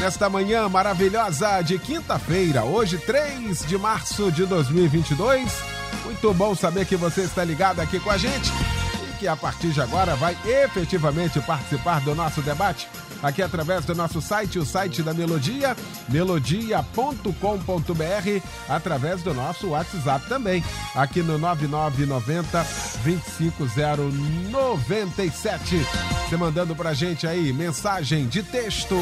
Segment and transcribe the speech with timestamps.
[0.00, 5.52] nesta manhã maravilhosa de quinta-feira, hoje 3 de março de 2022.
[6.04, 8.50] Muito bom saber que você está ligado aqui com a gente
[9.08, 12.88] e que a partir de agora vai efetivamente participar do nosso debate
[13.22, 15.76] aqui através do nosso site, o site da Melodia,
[16.08, 22.66] melodia.com.br, através do nosso WhatsApp também, aqui no 9990
[23.04, 25.86] 25097.
[26.28, 28.96] Você mandando pra gente aí mensagem de texto.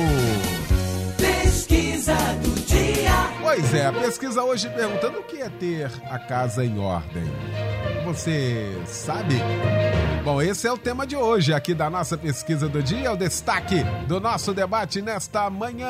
[1.56, 3.10] Pesquisa do dia.
[3.40, 7.24] Pois é, a pesquisa hoje perguntando o que é ter a casa em ordem.
[8.04, 9.36] Você sabe?
[10.22, 13.82] Bom, esse é o tema de hoje aqui da nossa pesquisa do dia, o destaque
[14.06, 15.86] do nosso debate nesta manhã.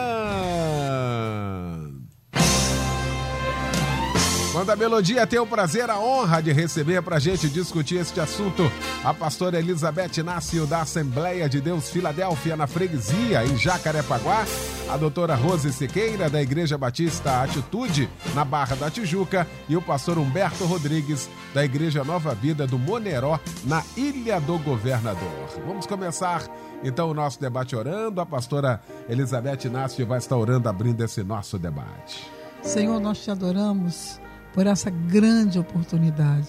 [4.57, 8.19] Quando a Melodia tem o prazer, a honra de receber para a gente discutir este
[8.19, 8.63] assunto
[9.05, 14.47] a pastora Elizabeth Inácio da Assembleia de Deus Filadélfia na Freguesia, em Jacarepaguá,
[14.89, 20.17] a doutora Rose Siqueira da Igreja Batista Atitude, na Barra da Tijuca, e o pastor
[20.17, 25.51] Humberto Rodrigues da Igreja Nova Vida do Moneró, na Ilha do Governador.
[25.67, 26.45] Vamos começar
[26.83, 28.23] então o nosso debate orando.
[28.23, 32.27] A pastora Elizabeth Inácio vai estar orando, abrindo esse nosso debate.
[32.63, 34.19] Senhor, nós te adoramos
[34.57, 36.49] por essa grande oportunidade.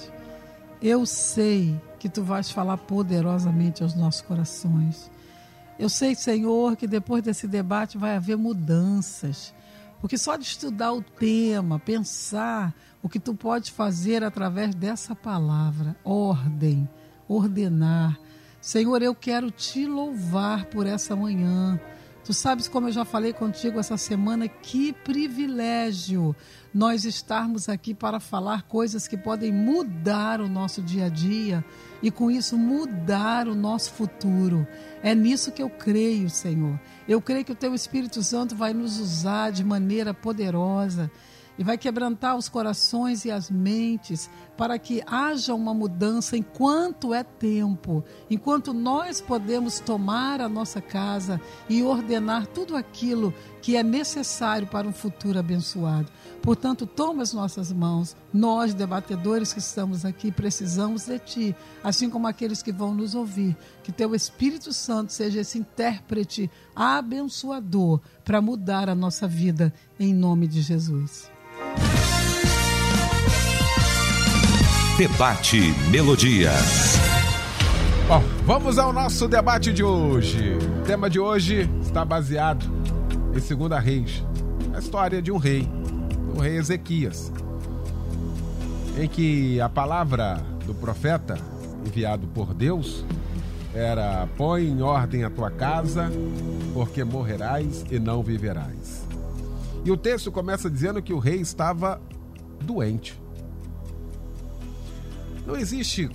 [0.81, 5.11] Eu sei que tu vais falar poderosamente aos nossos corações.
[5.77, 9.53] Eu sei, Senhor, que depois desse debate vai haver mudanças.
[9.99, 15.93] Porque só de estudar o tema, pensar o que tu pode fazer através dessa palavra,
[16.01, 16.87] ordem,
[17.27, 18.17] ordenar.
[18.61, 21.77] Senhor, eu quero te louvar por essa manhã.
[22.27, 26.35] Tu sabes como eu já falei contigo essa semana, que privilégio
[26.73, 31.63] nós estarmos aqui para falar coisas que podem mudar o nosso dia a dia
[32.03, 34.67] e com isso mudar o nosso futuro.
[35.01, 36.77] É nisso que eu creio, Senhor.
[37.07, 41.09] Eu creio que o teu Espírito Santo vai nos usar de maneira poderosa
[41.57, 47.23] e vai quebrantar os corações e as mentes para que haja uma mudança enquanto é
[47.23, 54.67] tempo, enquanto nós podemos tomar a nossa casa e ordenar tudo aquilo que é necessário
[54.67, 56.11] para um futuro abençoado.
[56.41, 58.15] Portanto, toma as nossas mãos.
[58.33, 63.57] Nós, debatedores que estamos aqui, precisamos de Ti, assim como aqueles que vão nos ouvir.
[63.83, 70.47] Que Teu Espírito Santo seja esse intérprete abençoador para mudar a nossa vida, em nome
[70.47, 71.36] de Jesus.
[74.97, 75.59] Debate
[75.91, 76.49] Melodia.
[78.07, 80.57] Bom, vamos ao nosso debate de hoje.
[80.79, 82.65] O tema de hoje está baseado
[83.31, 84.25] em Segunda Reis,
[84.73, 85.69] a história de um rei,
[86.35, 87.31] o rei Ezequias,
[88.97, 91.37] em que a palavra do profeta
[91.85, 93.05] enviado por Deus
[93.75, 96.09] era: põe em ordem a tua casa,
[96.73, 99.05] porque morrerás e não viverás.
[99.85, 102.01] E o texto começa dizendo que o rei estava
[102.63, 103.26] doente.
[105.47, 106.09] Não existe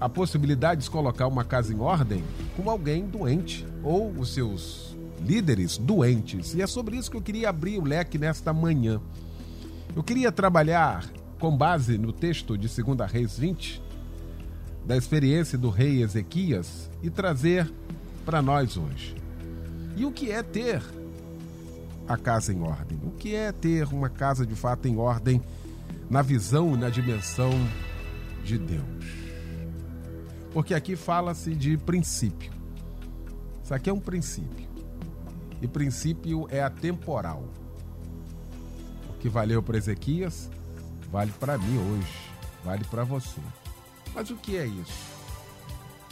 [0.00, 2.24] a possibilidade de colocar uma casa em ordem
[2.56, 6.52] com alguém doente ou os seus líderes doentes.
[6.52, 9.00] E é sobre isso que eu queria abrir o leque nesta manhã.
[9.94, 13.80] Eu queria trabalhar com base no texto de 2 Reis 20,
[14.84, 17.72] da experiência do rei Ezequias, e trazer
[18.24, 19.14] para nós hoje.
[19.96, 20.82] E o que é ter
[22.08, 22.98] a casa em ordem?
[23.04, 25.40] O que é ter uma casa de fato em ordem
[26.10, 27.52] na visão e na dimensão
[28.46, 29.04] de Deus.
[30.52, 32.50] Porque aqui fala-se de princípio.
[33.62, 34.66] Isso aqui é um princípio.
[35.60, 37.44] E princípio é atemporal.
[39.10, 40.48] O que valeu para Ezequias,
[41.10, 42.12] vale para mim hoje,
[42.64, 43.40] vale para você.
[44.14, 45.16] Mas o que é isso?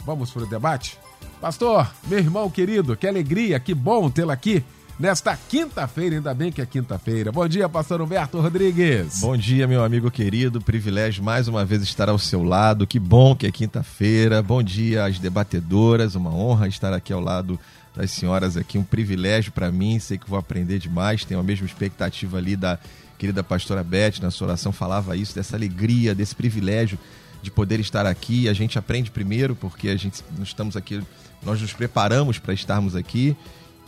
[0.05, 0.99] Vamos para o debate?
[1.39, 4.63] Pastor, meu irmão querido, que alegria, que bom tê-lo aqui
[4.99, 7.31] nesta quinta-feira, ainda bem que é quinta-feira.
[7.31, 9.19] Bom dia, pastor Humberto Rodrigues.
[9.19, 10.61] Bom dia, meu amigo querido.
[10.61, 12.87] Privilégio mais uma vez estar ao seu lado.
[12.87, 14.41] Que bom que é quinta-feira.
[14.41, 16.15] Bom dia às debatedoras.
[16.15, 17.59] Uma honra estar aqui ao lado
[17.95, 18.77] das senhoras aqui.
[18.77, 19.99] Um privilégio para mim.
[19.99, 21.25] Sei que vou aprender demais.
[21.25, 22.79] Tenho a mesma expectativa ali da
[23.17, 24.19] querida pastora Beth.
[24.21, 26.97] Na sua oração falava isso, dessa alegria, desse privilégio
[27.41, 28.47] de poder estar aqui.
[28.47, 31.01] A gente aprende primeiro porque a gente nós estamos aqui,
[31.43, 33.35] nós nos preparamos para estarmos aqui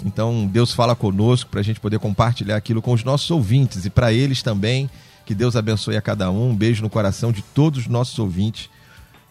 [0.06, 3.90] Então Deus fala conosco para a gente poder compartilhar aquilo com os nossos ouvintes e
[3.90, 4.90] para eles também.
[5.26, 6.52] Que Deus abençoe a cada um.
[6.52, 8.70] Um beijo no coração de todos os nossos ouvintes.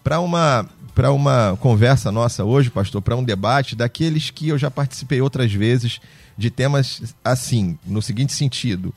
[0.05, 4.71] Para uma, para uma conversa nossa hoje, pastor, para um debate daqueles que eu já
[4.71, 6.01] participei outras vezes
[6.37, 8.95] de temas assim, no seguinte sentido.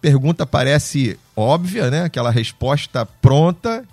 [0.00, 2.04] Pergunta parece óbvia, né?
[2.04, 3.84] Aquela resposta pronta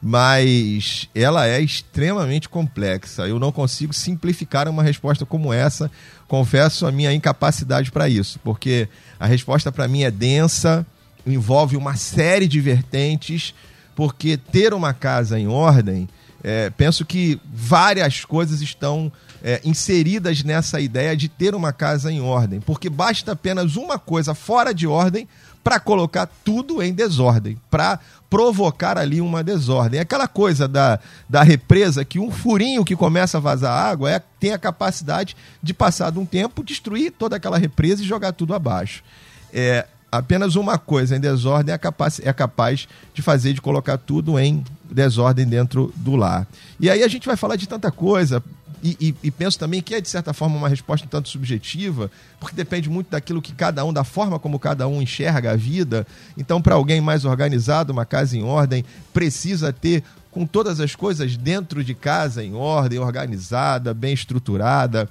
[0.00, 3.26] mas ela é extremamente complexa.
[3.26, 5.90] Eu não consigo simplificar uma resposta como essa.
[6.28, 10.86] Confesso a minha incapacidade para isso, porque a resposta para mim é densa,
[11.26, 13.54] envolve uma série de vertentes,
[13.96, 16.08] porque ter uma casa em ordem,
[16.44, 19.10] é, penso que várias coisas estão
[19.42, 24.34] é, inseridas nessa ideia de ter uma casa em ordem, porque basta apenas uma coisa
[24.34, 25.26] fora de ordem
[25.68, 28.00] para colocar tudo em desordem, para
[28.30, 29.98] provocar ali uma desordem.
[29.98, 30.98] É aquela coisa da,
[31.28, 35.74] da represa que um furinho que começa a vazar água é, tem a capacidade de,
[35.74, 39.04] passado um tempo, destruir toda aquela represa e jogar tudo abaixo.
[39.52, 44.38] É, apenas uma coisa em desordem é capaz, é capaz de fazer, de colocar tudo
[44.38, 46.46] em desordem dentro do lar.
[46.80, 48.42] E aí a gente vai falar de tanta coisa,
[48.82, 52.10] e, e, e, penso também que é, de certa forma, uma resposta um tanto subjetiva,
[52.38, 56.06] porque depende muito daquilo que cada um, da forma como cada um enxerga a vida.
[56.36, 61.36] Então, para alguém mais organizado, uma casa em ordem precisa ter com todas as coisas
[61.36, 65.08] dentro de casa em ordem, organizada, bem estruturada.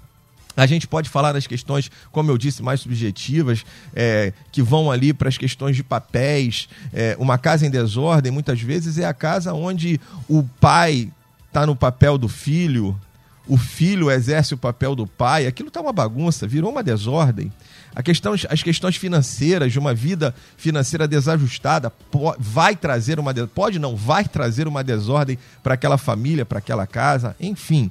[0.56, 3.64] A gente pode falar das questões, como eu disse, mais subjetivas,
[3.96, 6.68] é, que vão ali para as questões de papéis.
[6.92, 11.12] É, uma casa em desordem, muitas vezes, é a casa onde o pai
[11.48, 13.00] está no papel do filho,
[13.48, 17.52] o filho exerce o papel do pai, aquilo está uma bagunça, virou uma desordem.
[17.96, 21.92] A questão, as questões financeiras de uma vida financeira desajustada
[22.38, 27.36] vai trazer uma pode não vai trazer uma desordem para aquela família, para aquela casa,
[27.40, 27.90] enfim,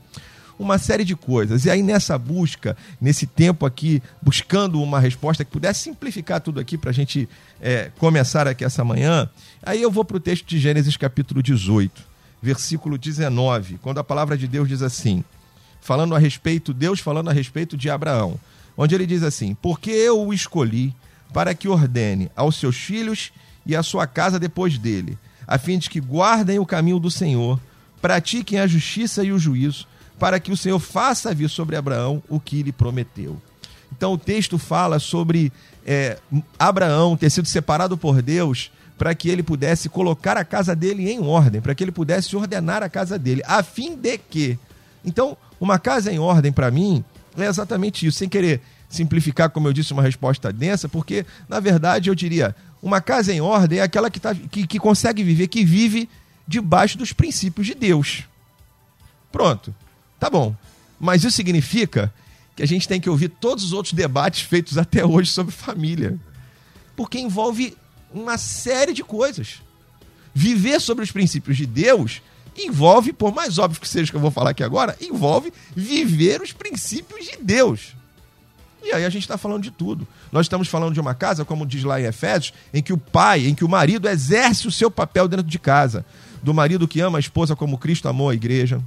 [0.58, 1.64] uma série de coisas.
[1.64, 6.78] E aí nessa busca, nesse tempo aqui, buscando uma resposta que pudesse simplificar tudo aqui
[6.78, 7.28] para a gente
[7.60, 9.28] é, começar aqui essa manhã,
[9.62, 12.02] aí eu vou para o texto de Gênesis capítulo 18,
[12.40, 15.24] versículo 19, quando a palavra de Deus diz assim:
[15.86, 18.40] falando a respeito, Deus falando a respeito de Abraão,
[18.76, 20.92] onde ele diz assim: Porque eu o escolhi
[21.32, 23.32] para que ordene aos seus filhos
[23.64, 25.16] e à sua casa depois dele,
[25.46, 27.60] a fim de que guardem o caminho do Senhor,
[28.02, 29.86] pratiquem a justiça e o juízo,
[30.18, 33.40] para que o Senhor faça vir sobre Abraão o que lhe prometeu.
[33.96, 35.52] Então o texto fala sobre
[35.86, 36.18] é,
[36.58, 41.20] Abraão ter sido separado por Deus para que ele pudesse colocar a casa dele em
[41.20, 44.58] ordem, para que ele pudesse ordenar a casa dele, a fim de que.
[45.04, 47.04] Então, uma casa em ordem, para mim,
[47.36, 52.08] é exatamente isso, sem querer simplificar, como eu disse, uma resposta densa, porque, na verdade,
[52.08, 55.64] eu diria, uma casa em ordem é aquela que, tá, que, que consegue viver, que
[55.64, 56.08] vive
[56.46, 58.24] debaixo dos princípios de Deus.
[59.32, 59.74] Pronto.
[60.18, 60.54] Tá bom.
[60.98, 62.12] Mas isso significa
[62.54, 66.18] que a gente tem que ouvir todos os outros debates feitos até hoje sobre família.
[66.94, 67.76] Porque envolve
[68.12, 69.62] uma série de coisas.
[70.34, 72.22] Viver sobre os princípios de Deus
[72.64, 76.52] envolve, por mais óbvio que seja que eu vou falar aqui agora, envolve viver os
[76.52, 77.94] princípios de Deus.
[78.82, 80.06] E aí a gente está falando de tudo.
[80.30, 83.46] Nós estamos falando de uma casa, como diz lá em Efésios, em que o pai,
[83.46, 86.06] em que o marido exerce o seu papel dentro de casa.
[86.40, 88.80] Do marido que ama a esposa como Cristo amou a igreja.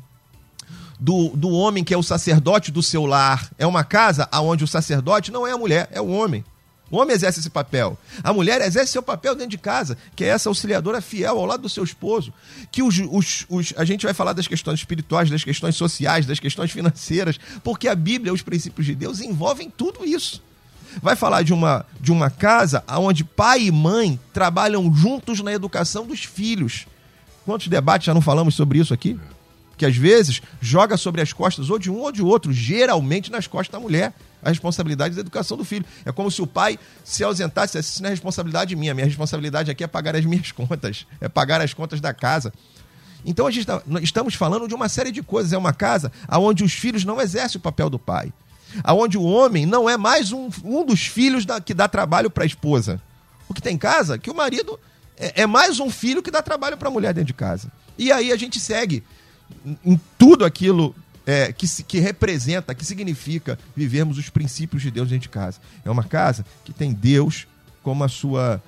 [0.97, 3.49] Do, do homem que é o sacerdote do seu lar.
[3.57, 6.45] É uma casa onde o sacerdote não é a mulher, é o homem.
[6.91, 7.97] O homem exerce esse papel.
[8.23, 11.61] A mulher exerce seu papel dentro de casa, que é essa auxiliadora fiel ao lado
[11.61, 12.33] do seu esposo.
[12.71, 16.39] Que os, os, os, a gente vai falar das questões espirituais, das questões sociais, das
[16.39, 20.41] questões financeiras, porque a Bíblia, os princípios de Deus, envolvem tudo isso.
[21.01, 26.07] Vai falar de uma, de uma casa onde pai e mãe trabalham juntos na educação
[26.07, 26.87] dos filhos.
[27.45, 29.19] Quantos debates já não falamos sobre isso aqui?
[29.77, 33.45] Que às vezes joga sobre as costas ou de um ou de outro, geralmente nas
[33.45, 35.85] costas da mulher a responsabilidade da educação do filho.
[36.05, 39.83] É como se o pai se ausentasse, isso não é responsabilidade minha, minha responsabilidade aqui
[39.83, 42.53] é pagar as minhas contas, é pagar as contas da casa.
[43.25, 45.53] Então a gente tá, estamos falando de uma série de coisas.
[45.53, 48.31] É uma casa onde os filhos não exercem o papel do pai.
[48.83, 52.43] Aonde o homem não é mais um, um dos filhos da, que dá trabalho para
[52.43, 53.01] a esposa.
[53.47, 54.79] O que tem casa que o marido
[55.17, 57.71] é, é mais um filho que dá trabalho para a mulher dentro de casa.
[57.97, 59.03] E aí a gente segue
[59.83, 60.95] em tudo aquilo
[61.29, 65.59] é, que, que representa, que significa vivermos os princípios de Deus dentro de casa.
[65.85, 67.45] É uma casa que tem Deus
[67.83, 68.61] como a sua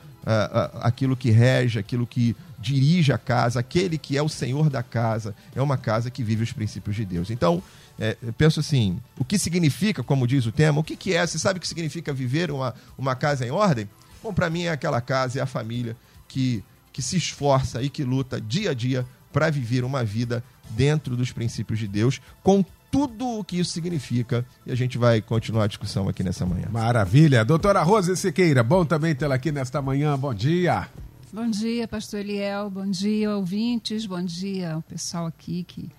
[0.82, 5.34] aquilo que rege, aquilo que dirige a casa, aquele que é o Senhor da casa,
[5.56, 7.32] é uma casa que vive os princípios de Deus.
[7.32, 7.63] Então,
[8.00, 11.25] é, eu penso assim, o que significa, como diz o tema, o que, que é?
[11.25, 13.89] Você sabe o que significa viver uma, uma casa em ordem?
[14.22, 16.63] Bom, para mim é aquela casa, é a família que,
[16.94, 19.03] que se esforça e que luta dia a dia
[19.34, 20.44] para viver uma vida
[20.75, 24.46] dentro dos princípios de Deus, com tudo o que isso significa.
[24.66, 26.68] E a gente vai continuar a discussão aqui nessa manhã.
[26.70, 27.46] Maravilha.
[27.46, 30.18] Doutora Rose Siqueira, bom também tê-la aqui nesta manhã.
[30.18, 30.88] Bom dia.
[31.34, 32.70] Bom dia, pastor Eliel.
[32.70, 34.06] Bom dia, ouvintes.
[34.06, 35.90] Bom dia ao pessoal aqui que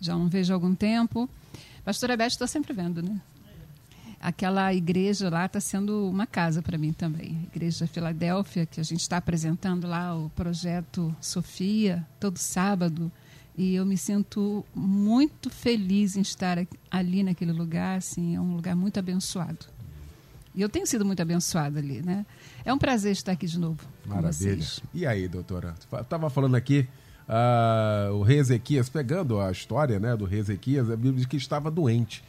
[0.00, 1.30] já não vejo há algum tempo.
[1.84, 3.20] Pastora Beth, estou sempre vendo, né?
[4.20, 7.48] Aquela igreja lá está sendo uma casa para mim também.
[7.54, 13.10] Igreja Filadélfia, que a gente está apresentando lá o projeto Sofia, todo sábado.
[13.60, 16.56] E eu me sinto muito feliz em estar
[16.90, 17.98] ali naquele lugar.
[17.98, 19.66] Assim, é um lugar muito abençoado.
[20.54, 22.24] E eu tenho sido muito abençoada ali, né?
[22.64, 23.78] É um prazer estar aqui de novo.
[24.06, 24.66] Maravilha.
[24.94, 25.74] E aí, doutora?
[26.00, 26.88] Estava falando aqui,
[27.28, 31.36] uh, o rei Ezequias, pegando a história né, do rei Ezequias, a Bíblia diz que
[31.36, 32.24] estava doente.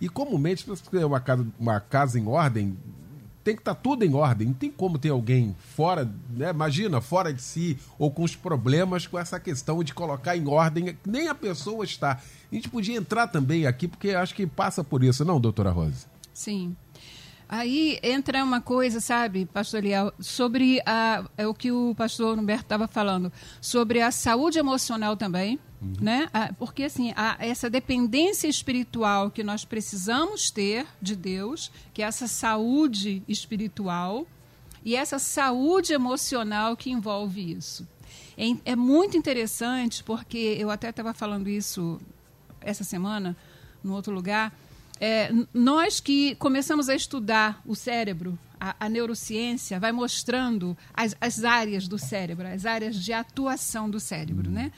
[0.00, 2.74] E comumente, para uma casa, uma casa em ordem,
[3.50, 4.48] tem que estar tá tudo em ordem.
[4.48, 6.50] Não tem como ter alguém fora, né?
[6.50, 10.96] Imagina, fora de si, ou com os problemas com essa questão de colocar em ordem.
[11.04, 12.20] Nem a pessoa está.
[12.50, 16.06] A gente podia entrar também aqui, porque acho que passa por isso, não, doutora Rose?
[16.32, 16.76] Sim.
[17.52, 22.62] Aí entra uma coisa, sabe, pastor Liel, sobre a, é o que o pastor Humberto
[22.62, 25.94] estava falando, sobre a saúde emocional também, uhum.
[26.00, 26.30] né?
[26.60, 33.20] Porque, assim, essa dependência espiritual que nós precisamos ter de Deus, que é essa saúde
[33.26, 34.28] espiritual,
[34.84, 37.84] e essa saúde emocional que envolve isso.
[38.38, 42.00] É, é muito interessante, porque eu até estava falando isso
[42.60, 43.36] essa semana,
[43.82, 44.56] no outro lugar,
[45.00, 51.42] é, nós que começamos a estudar o cérebro, a, a neurociência vai mostrando as, as,
[51.42, 54.70] áreas do cérebro, as áreas de atuação do cérebro, né?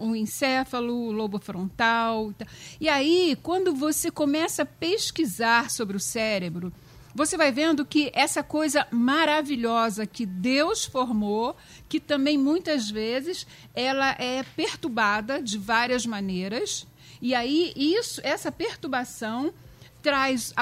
[0.00, 2.34] O, o encéfalo, o lobo frontal.
[2.80, 6.72] E aí, quando você começa a pesquisar sobre o cérebro,
[7.14, 11.54] você vai vendo que essa coisa maravilhosa que Deus formou,
[11.88, 16.86] que também muitas vezes ela é perturbada de várias maneiras,
[17.22, 19.54] e aí isso, essa perturbação
[20.02, 20.52] traz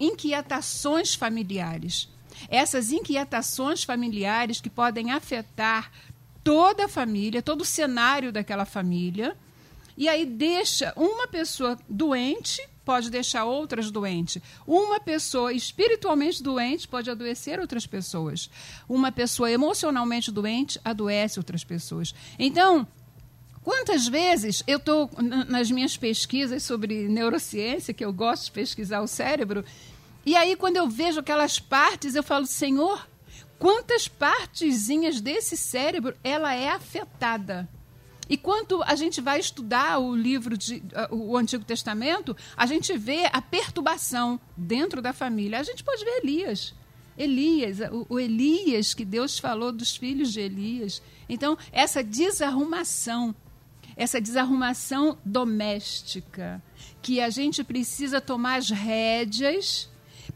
[0.00, 2.08] inquietações familiares.
[2.48, 5.92] Essas inquietações familiares que podem afetar
[6.42, 9.36] toda a família, todo o cenário daquela família.
[9.98, 14.40] E aí deixa uma pessoa doente, pode deixar outras doentes.
[14.66, 18.48] Uma pessoa espiritualmente doente pode adoecer outras pessoas.
[18.88, 22.14] Uma pessoa emocionalmente doente adoece outras pessoas.
[22.38, 22.86] Então,
[23.68, 25.10] Quantas vezes eu estou
[25.46, 29.62] nas minhas pesquisas sobre neurociência, que eu gosto de pesquisar o cérebro,
[30.24, 33.06] e aí quando eu vejo aquelas partes, eu falo, Senhor,
[33.58, 37.68] quantas partezinhas desse cérebro ela é afetada?
[38.26, 43.28] E quando a gente vai estudar o livro de o Antigo Testamento, a gente vê
[43.30, 45.60] a perturbação dentro da família.
[45.60, 46.74] A gente pode ver Elias.
[47.18, 51.02] Elias, o, o Elias que Deus falou dos filhos de Elias.
[51.28, 53.34] Então, essa desarrumação
[53.98, 56.62] essa desarrumação doméstica,
[57.02, 59.90] que a gente precisa tomar as rédeas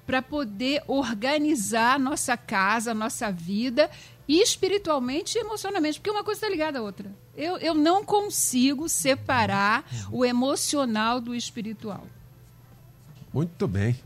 [0.04, 3.88] para poder organizar nossa casa, nossa vida,
[4.28, 7.14] espiritualmente e emocionalmente, porque uma coisa está ligada à outra.
[7.36, 12.04] Eu, eu não consigo separar o emocional do espiritual.
[13.32, 13.96] Muito bem.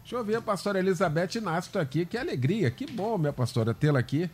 [0.00, 2.04] Deixa eu ver a pastora Elizabeth Inácio aqui.
[2.04, 4.28] Que alegria, que bom, minha pastora, tê-la aqui.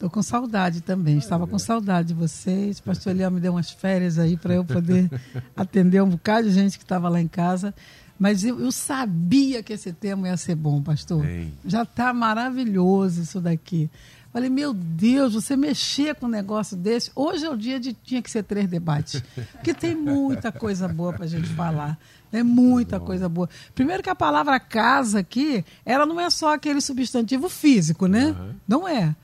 [0.00, 1.18] Estou com saudade também.
[1.18, 2.78] Estava com saudade de vocês.
[2.78, 5.10] O pastor Eliel me deu umas férias aí para eu poder
[5.54, 7.74] atender um bocado de gente que estava lá em casa.
[8.18, 11.22] Mas eu, eu, sabia que esse tema ia ser bom, pastor.
[11.22, 11.52] Bem.
[11.66, 13.90] Já está maravilhoso isso daqui.
[14.32, 17.10] Falei, meu Deus, você mexer com um negócio desse.
[17.14, 19.22] Hoje é o dia de tinha que ser três debates.
[19.52, 21.98] Porque tem muita coisa boa para a gente falar.
[22.32, 23.50] É muita coisa boa.
[23.74, 28.28] Primeiro que a palavra casa aqui, ela não é só aquele substantivo físico, né?
[28.28, 28.54] Uhum.
[28.66, 29.14] Não é.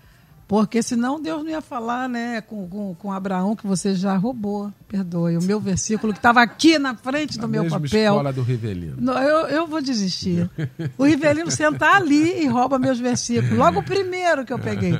[0.48, 4.72] Porque senão Deus não ia falar né, com, com, com Abraão que você já roubou.
[4.86, 5.36] Perdoe.
[5.36, 8.14] O meu versículo que estava aqui na frente do A meu papel.
[8.14, 8.96] escola do Rivelino.
[8.98, 10.48] Não, eu, eu vou desistir.
[10.96, 13.58] O Rivelino senta ali e rouba meus versículos.
[13.58, 14.96] Logo o primeiro que eu peguei.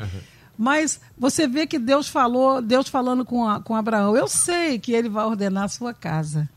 [0.58, 4.16] Mas você vê que Deus falou, Deus falando com, a, com Abraão.
[4.16, 6.48] Eu sei que ele vai ordenar a sua casa.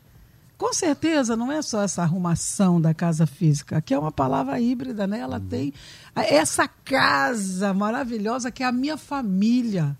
[0.60, 3.78] Com certeza, não é só essa arrumação da casa física.
[3.78, 5.20] Aqui é uma palavra híbrida, né?
[5.20, 5.72] Ela tem
[6.14, 9.96] essa casa maravilhosa que é a minha família.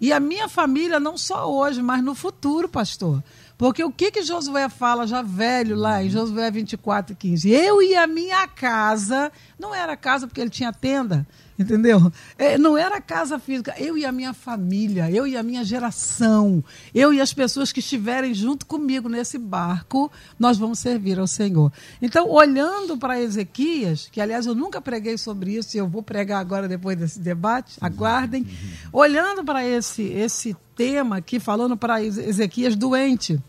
[0.00, 3.22] E a minha família não só hoje, mas no futuro, pastor.
[3.58, 7.50] Porque o que, que Josué fala, já velho lá em Josué 24, 15?
[7.50, 11.26] Eu e a minha casa, não era casa porque ele tinha tenda,
[11.56, 12.12] Entendeu?
[12.36, 13.74] É, não era casa física.
[13.78, 17.78] Eu e a minha família, eu e a minha geração, eu e as pessoas que
[17.78, 21.72] estiverem junto comigo nesse barco, nós vamos servir ao Senhor.
[22.02, 26.40] Então, olhando para Ezequias, que aliás eu nunca preguei sobre isso e eu vou pregar
[26.40, 28.44] agora depois desse debate, aguardem.
[28.92, 33.40] Olhando para esse, esse tema aqui, falando para Ezequias doente.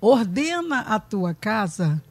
[0.00, 2.02] ordena a tua casa.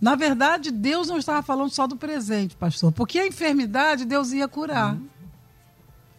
[0.00, 4.48] Na verdade, Deus não estava falando só do presente, pastor, porque a enfermidade Deus ia
[4.48, 4.94] curar.
[4.94, 5.08] Uhum.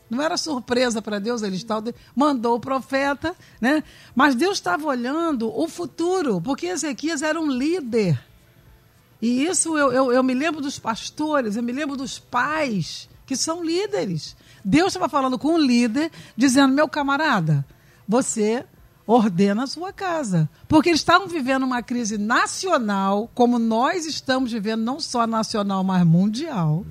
[0.10, 3.82] Não era surpresa para Deus, ele estava, mandou o profeta, né?
[4.14, 8.22] Mas Deus estava olhando o futuro, porque Ezequias era um líder.
[9.22, 13.38] E isso eu, eu, eu me lembro dos pastores, eu me lembro dos pais que
[13.38, 14.36] são líderes.
[14.66, 17.66] Deus estava falando com um líder, dizendo: meu camarada,
[18.06, 18.66] você
[19.06, 20.50] ordena a sua casa.
[20.68, 26.06] Porque eles estavam vivendo uma crise nacional, como nós estamos vivendo, não só nacional, mas
[26.06, 26.86] mundial.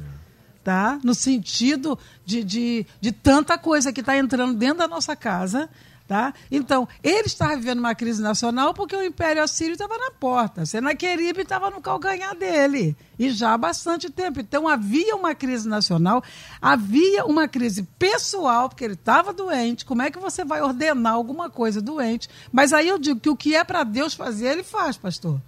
[0.62, 0.98] Tá?
[1.02, 5.70] No sentido de, de, de tanta coisa que está entrando dentro da nossa casa
[6.10, 6.34] Tá?
[6.50, 10.66] Então, ele estava vivendo uma crise nacional porque o Império Assírio estava na porta.
[10.66, 12.96] Senaqueribe estava no calcanhar dele.
[13.16, 14.40] E já há bastante tempo.
[14.40, 16.20] Então, havia uma crise nacional,
[16.60, 19.84] havia uma crise pessoal, porque ele estava doente.
[19.84, 22.28] Como é que você vai ordenar alguma coisa doente?
[22.50, 25.40] Mas aí eu digo que o que é para Deus fazer, ele faz, pastor.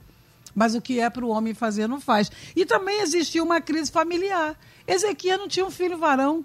[0.54, 2.31] Mas o que é para o homem fazer, não faz.
[2.54, 4.57] E também existia uma crise familiar.
[4.87, 6.45] Ezequiel não tinha um filho varão.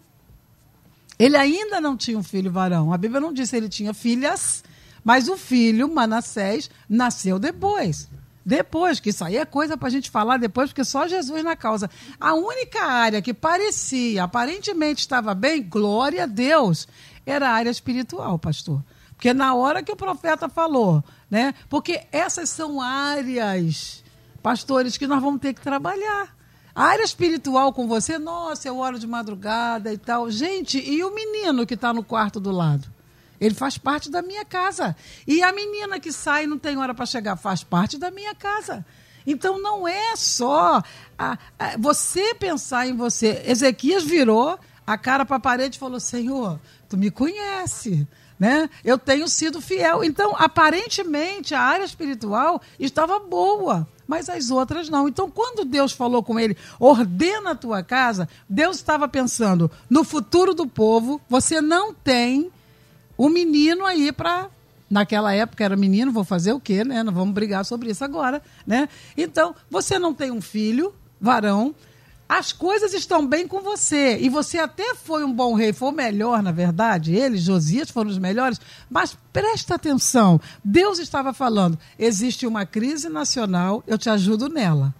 [1.18, 2.94] Ele ainda não tinha um filho varão.
[2.94, 4.64] A Bíblia não disse que ele tinha filhas,
[5.04, 8.10] mas o filho, Manassés, nasceu depois.
[8.46, 11.56] Depois, que isso aí é coisa para a gente falar depois, porque só Jesus na
[11.56, 11.90] causa.
[12.18, 16.88] A única área que parecia, aparentemente estava bem, glória a Deus,
[17.26, 18.82] era a área espiritual, pastor.
[19.16, 21.54] Porque na hora que o profeta falou, né?
[21.68, 24.04] Porque essas são áreas,
[24.42, 26.37] pastores, que nós vamos ter que trabalhar.
[26.78, 30.30] A área espiritual com você, nossa, eu oro de madrugada e tal.
[30.30, 32.88] Gente, e o menino que está no quarto do lado?
[33.42, 34.96] Ele faz parte da minha casa.
[35.26, 38.36] E a menina que sai e não tem hora para chegar faz parte da minha
[38.36, 38.86] casa.
[39.26, 40.84] Então não é só
[41.18, 43.42] a, a, você pensar em você.
[43.48, 48.08] Ezequias virou a cara para a parede e falou: Senhor, tu me conhece.
[48.40, 48.70] Né?
[48.86, 50.04] Eu tenho sido fiel.
[50.04, 55.08] Então, aparentemente, a área espiritual estava boa mas as outras não.
[55.08, 60.54] Então, quando Deus falou com ele, ordena a tua casa, Deus estava pensando no futuro
[60.54, 61.20] do povo.
[61.30, 62.50] Você não tem
[63.18, 64.50] um menino aí para
[64.90, 67.04] Naquela época era menino, vou fazer o quê, né?
[67.04, 68.88] Não vamos brigar sobre isso agora, né?
[69.18, 71.76] Então, você não tem um filho, varão,
[72.28, 74.18] as coisas estão bem com você.
[74.20, 77.16] E você até foi um bom rei, foi o melhor, na verdade.
[77.16, 78.60] Ele, Josias, foram os melhores.
[78.90, 84.94] Mas presta atenção: Deus estava falando, existe uma crise nacional, eu te ajudo nela.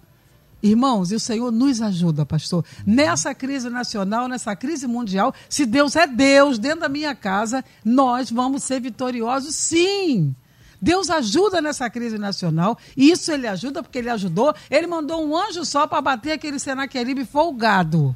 [0.60, 2.64] Irmãos, e o Senhor nos ajuda, pastor.
[2.84, 8.28] Nessa crise nacional, nessa crise mundial, se Deus é Deus dentro da minha casa, nós
[8.28, 10.34] vamos ser vitoriosos, sim.
[10.80, 14.54] Deus ajuda nessa crise nacional, e isso ele ajuda porque ele ajudou.
[14.70, 18.14] Ele mandou um anjo só para bater aquele Senaqueribe folgado,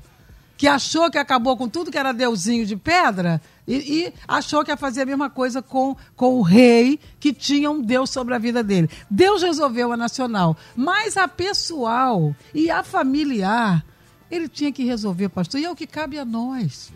[0.57, 4.71] que achou que acabou com tudo que era deusinho de pedra e, e, achou que
[4.71, 8.39] ia fazer a mesma coisa com, com o rei que tinha um Deus sobre a
[8.39, 8.89] vida dele.
[9.11, 13.85] Deus resolveu a nacional, mas a pessoal e a familiar,
[14.31, 16.93] ele tinha que resolver, pastor, e é o que cabe a nós.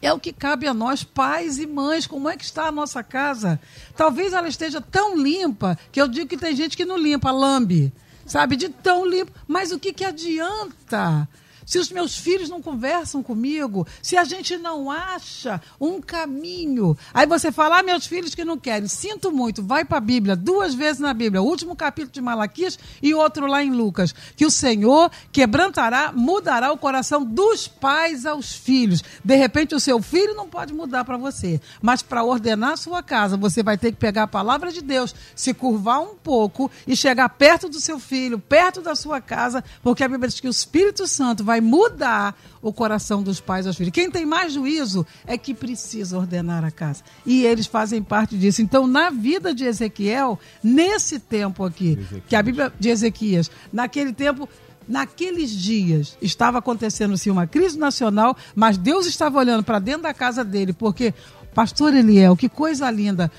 [0.00, 2.06] É o que cabe a nós, pais e mães.
[2.06, 3.60] Como é que está a nossa casa?
[3.96, 7.92] Talvez ela esteja tão limpa que eu digo que tem gente que não limpa, lambe.
[8.26, 9.32] Sabe, de tão limpo.
[9.46, 11.28] Mas o que, que adianta?
[11.66, 16.96] Se os meus filhos não conversam comigo, se a gente não acha um caminho.
[17.12, 20.36] Aí você fala, ah, meus filhos que não querem, sinto muito, vai para a Bíblia,
[20.36, 24.46] duas vezes na Bíblia, o último capítulo de Malaquias e outro lá em Lucas, que
[24.46, 29.02] o Senhor quebrantará, mudará o coração dos pais aos filhos.
[29.24, 33.02] De repente o seu filho não pode mudar para você, mas para ordenar a sua
[33.02, 36.94] casa, você vai ter que pegar a palavra de Deus, se curvar um pouco e
[36.94, 40.50] chegar perto do seu filho, perto da sua casa, porque a Bíblia diz que o
[40.50, 43.92] Espírito Santo vai vai mudar o coração dos pais aos filhos.
[43.92, 47.02] Quem tem mais juízo é que precisa ordenar a casa.
[47.24, 48.60] E eles fazem parte disso.
[48.60, 54.48] Então, na vida de Ezequiel, nesse tempo aqui, que a Bíblia de Ezequias, naquele tempo,
[54.86, 60.14] naqueles dias estava acontecendo sim uma crise nacional, mas Deus estava olhando para dentro da
[60.14, 61.14] casa dele, porque
[61.54, 63.30] pastor Eliel, que coisa linda.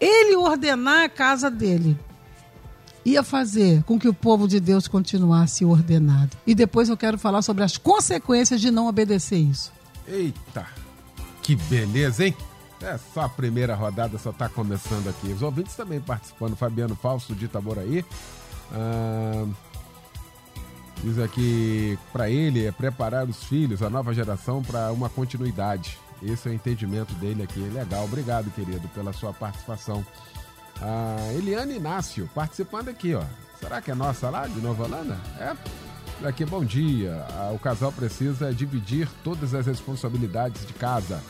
[0.00, 1.96] Ele ordenar a casa dele
[3.04, 6.36] ia fazer com que o povo de Deus continuasse ordenado.
[6.46, 9.72] E depois eu quero falar sobre as consequências de não obedecer isso.
[10.06, 10.66] Eita,
[11.42, 12.36] que beleza, hein?
[12.80, 15.28] É só a primeira rodada, só está começando aqui.
[15.28, 16.54] Os ouvintes também participando.
[16.54, 18.04] Fabiano Falso de Itaboraí.
[18.72, 19.46] Ah,
[21.02, 25.98] diz aqui, para ele, é preparar os filhos, a nova geração, para uma continuidade.
[26.22, 27.60] Esse é o entendimento dele aqui.
[27.60, 30.04] Legal, obrigado, querido, pela sua participação.
[30.80, 33.22] A Eliane Inácio participando aqui, ó.
[33.58, 35.18] Será que é nossa lá de Nova Holanda?
[35.38, 35.54] É.
[36.26, 37.26] Aqui, bom dia.
[37.54, 41.22] O casal precisa dividir todas as responsabilidades de casa.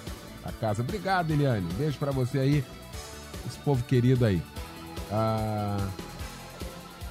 [0.44, 0.82] A casa.
[0.82, 1.72] Obrigado, Eliane.
[1.74, 2.64] Beijo para você aí.
[3.46, 4.42] Esse povo querido aí.
[5.10, 5.88] Ah,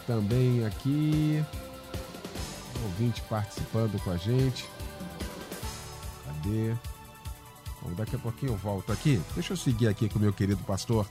[0.06, 1.44] também aqui.
[2.84, 4.68] Ouvinte participando com a gente.
[6.26, 6.74] Cadê?
[7.82, 9.22] Bom, daqui a pouquinho eu volto aqui.
[9.34, 11.08] Deixa eu seguir aqui com o meu querido pastor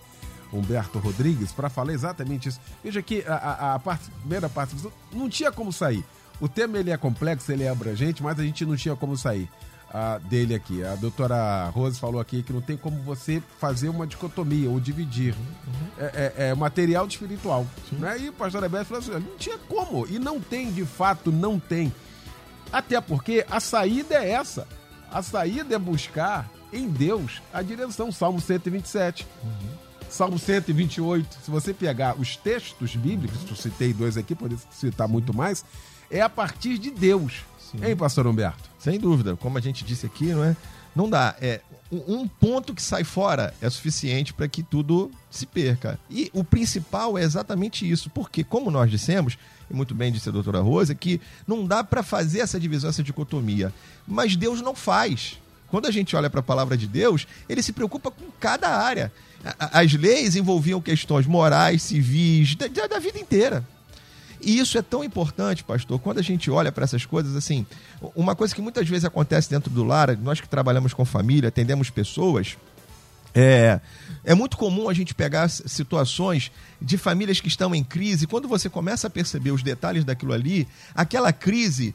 [0.53, 2.61] Humberto Rodrigues para falar exatamente isso.
[2.83, 4.75] Veja que a, a, a parte, primeira parte
[5.13, 6.05] não tinha como sair.
[6.41, 9.49] O tema ele é complexo, ele é abrangente, mas a gente não tinha como sair
[9.93, 10.85] uh, dele aqui.
[10.85, 15.35] A doutora Rose falou aqui que não tem como você fazer uma dicotomia ou dividir.
[15.35, 15.89] Uhum.
[15.99, 17.67] É, é, é, material de espiritual.
[17.93, 18.21] Né?
[18.21, 20.07] E o pastor Alberto falou assim: não tinha como.
[20.09, 21.93] E não tem, de fato, não tem.
[22.73, 24.67] Até porque a saída é essa.
[25.11, 28.11] A saída é buscar em Deus a direção.
[28.11, 29.27] Salmo 127.
[29.45, 29.72] Uhum.
[30.13, 35.35] Salmo 128, se você pegar os textos bíblicos, eu citei dois aqui, poderia citar muito
[35.35, 35.65] mais,
[36.11, 37.41] é a partir de Deus.
[37.59, 37.79] Sim.
[37.83, 38.71] Hein, pastor Humberto?
[38.79, 39.35] Sem dúvida.
[39.37, 40.55] Como a gente disse aqui, não é?
[40.95, 41.35] Não dá.
[41.41, 45.99] É, um ponto que sai fora é suficiente para que tudo se perca.
[46.11, 48.11] E o principal é exatamente isso.
[48.11, 49.39] Porque, como nós dissemos,
[49.71, 53.03] e muito bem disse a doutora Rosa, que não dá para fazer essa divisão, essa
[53.03, 53.73] dicotomia.
[54.07, 55.39] Mas Deus não faz.
[55.73, 59.11] Quando a gente olha para a palavra de Deus, ele se preocupa com cada área.
[59.59, 63.67] As leis envolviam questões morais, civis, da, da vida inteira.
[64.39, 67.65] E isso é tão importante, pastor, quando a gente olha para essas coisas, assim,
[68.15, 71.89] uma coisa que muitas vezes acontece dentro do lar, nós que trabalhamos com família, atendemos
[71.89, 72.59] pessoas,
[73.35, 73.81] é,
[74.25, 78.27] é muito comum a gente pegar situações de famílias que estão em crise.
[78.27, 81.95] Quando você começa a perceber os detalhes daquilo ali, aquela crise,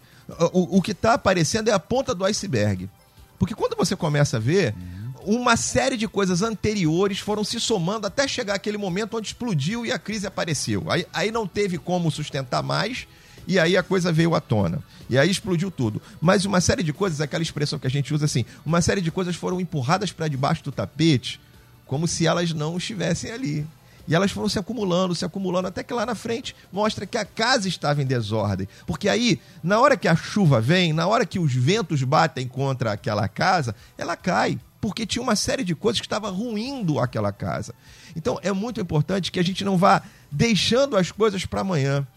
[0.52, 2.90] o, o que está aparecendo é a ponta do iceberg.
[3.40, 4.74] Porque quando você começa a ver,
[5.22, 9.92] uma série de coisas anteriores foram se somando até chegar aquele momento onde explodiu e
[9.92, 10.86] a crise apareceu.
[10.90, 13.08] Aí, aí não teve como sustentar mais
[13.48, 14.80] e aí a coisa veio à tona.
[15.10, 16.02] E aí explodiu tudo.
[16.20, 19.12] Mas uma série de coisas, aquela expressão que a gente usa assim, uma série de
[19.12, 21.40] coisas foram empurradas para debaixo do tapete
[21.88, 23.66] como se elas não estivessem ali.
[24.08, 27.26] E elas foram se acumulando, se acumulando, até que lá na frente mostra que a
[27.26, 28.68] casa estava em desordem.
[28.86, 32.94] Porque aí, na hora que a chuva vem, na hora que os ventos batem contra
[32.94, 37.74] aquela casa, ela cai porque tinha uma série de coisas que estava ruindo aquela casa.
[38.16, 42.08] Então é muito importante que a gente não vá deixando as coisas para amanhã.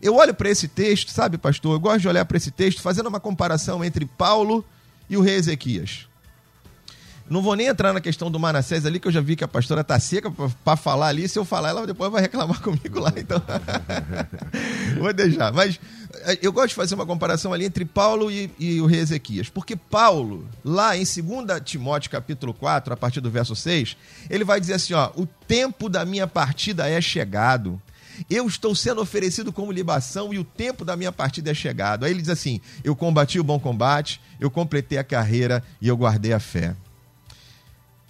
[0.00, 1.74] Eu olho para esse texto, sabe, pastor?
[1.74, 4.64] Eu gosto de olhar para esse texto fazendo uma comparação entre Paulo
[5.08, 6.06] e o rei Ezequias.
[7.32, 9.48] Não vou nem entrar na questão do Manassés ali, que eu já vi que a
[9.48, 11.26] pastora tá seca para falar ali.
[11.26, 13.42] Se eu falar, ela depois vai reclamar comigo lá, então.
[15.00, 15.50] vou deixar.
[15.50, 15.80] Mas
[16.26, 19.48] eh, eu gosto de fazer uma comparação ali entre Paulo e, e, o rei Ezequias.
[19.48, 23.96] Porque Paulo, lá em 2 Timóteo capítulo 4, a partir do verso 6,
[24.28, 27.80] ele vai dizer assim: ó, o tempo da minha partida é chegado.
[28.28, 32.04] Eu estou sendo oferecido como libação e o tempo da minha partida é chegado.
[32.04, 35.96] Aí ele diz assim: Eu combati o bom combate, eu completei a carreira e eu
[35.96, 36.76] guardei a fé.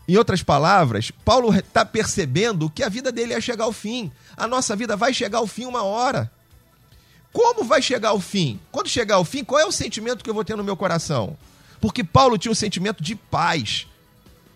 [0.06, 4.10] Em outras palavras, Paulo está percebendo que a vida dele ia chegar ao fim.
[4.36, 6.30] A nossa vida vai chegar ao fim uma hora.
[7.32, 8.60] Como vai chegar ao fim?
[8.70, 11.36] Quando chegar ao fim, qual é o sentimento que eu vou ter no meu coração?
[11.80, 13.86] Porque Paulo tinha um sentimento de paz,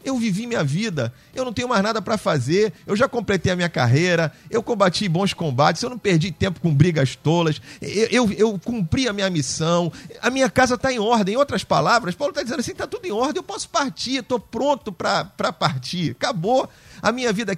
[0.06, 3.56] eu vivi minha vida, eu não tenho mais nada para fazer, eu já completei a
[3.56, 8.32] minha carreira, eu combati bons combates, eu não perdi tempo com brigas tolas, eu, eu,
[8.32, 9.92] eu cumpri a minha missão,
[10.22, 11.34] a minha casa está em ordem.
[11.34, 14.38] Em outras palavras, Paulo está dizendo assim: está tudo em ordem, eu posso partir, estou
[14.38, 16.68] pronto para partir, acabou
[17.02, 17.56] a minha vida.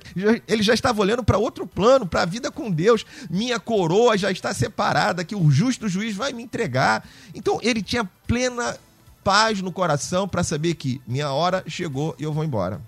[0.48, 3.04] Ele já estava olhando para outro plano, para a vida com Deus.
[3.28, 7.06] Minha coroa já está separada, que o justo juiz vai me entregar.
[7.34, 8.76] Então ele tinha plena
[9.28, 12.80] paz no coração para saber que minha hora chegou e eu vou embora.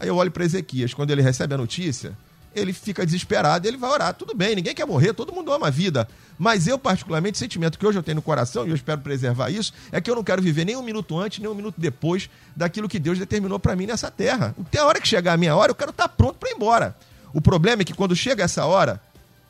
[0.00, 2.18] Aí eu olho para Ezequias, quando ele recebe a notícia,
[2.52, 4.12] ele fica desesperado, ele vai orar.
[4.14, 6.08] Tudo bem, ninguém quer morrer, todo mundo ama a vida.
[6.36, 9.48] Mas eu, particularmente, o sentimento que hoje eu tenho no coração, e eu espero preservar
[9.50, 12.28] isso, é que eu não quero viver nem um minuto antes, nem um minuto depois
[12.56, 14.52] daquilo que Deus determinou para mim nessa terra.
[14.60, 16.54] Até a hora que chegar a minha hora, eu quero estar tá pronto para ir
[16.54, 16.96] embora.
[17.32, 19.00] O problema é que quando chega essa hora,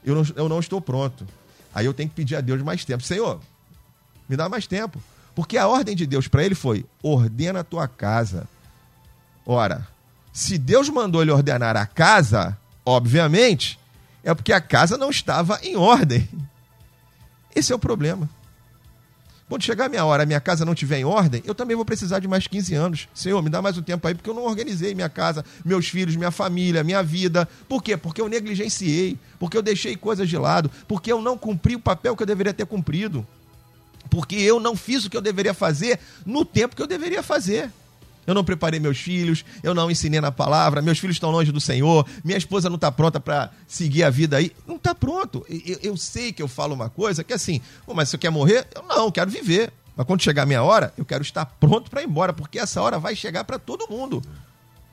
[0.05, 1.27] eu não, eu não estou pronto.
[1.75, 3.03] Aí eu tenho que pedir a Deus mais tempo.
[3.03, 3.41] Senhor,
[4.29, 5.01] me dá mais tempo.
[5.35, 8.49] Porque a ordem de Deus para ele foi: ordena a tua casa.
[9.47, 9.87] Ora,
[10.33, 13.79] se Deus mandou ele ordenar a casa, obviamente,
[14.23, 16.29] é porque a casa não estava em ordem.
[17.55, 18.29] Esse é o problema.
[19.49, 21.85] Quando chegar a minha hora, a minha casa não estiver em ordem, eu também vou
[21.85, 23.09] precisar de mais 15 anos.
[23.13, 26.15] Senhor, me dá mais um tempo aí, porque eu não organizei minha casa, meus filhos,
[26.15, 27.49] minha família, minha vida.
[27.69, 27.97] Por quê?
[27.97, 32.15] Porque eu negligenciei, porque eu deixei coisas de lado, porque eu não cumpri o papel
[32.15, 33.27] que eu deveria ter cumprido
[34.11, 37.71] porque eu não fiz o que eu deveria fazer no tempo que eu deveria fazer.
[38.27, 41.61] Eu não preparei meus filhos, eu não ensinei na palavra, meus filhos estão longe do
[41.61, 44.53] Senhor, minha esposa não está pronta para seguir a vida aí.
[44.67, 45.45] Não está pronto.
[45.49, 47.61] Eu, eu, sei que eu falo uma coisa que é assim,
[47.93, 48.69] mas você quer morrer?
[48.75, 49.73] Eu não, quero viver.
[49.97, 52.81] Mas quando chegar a minha hora, eu quero estar pronto para ir embora, porque essa
[52.81, 54.23] hora vai chegar para todo mundo.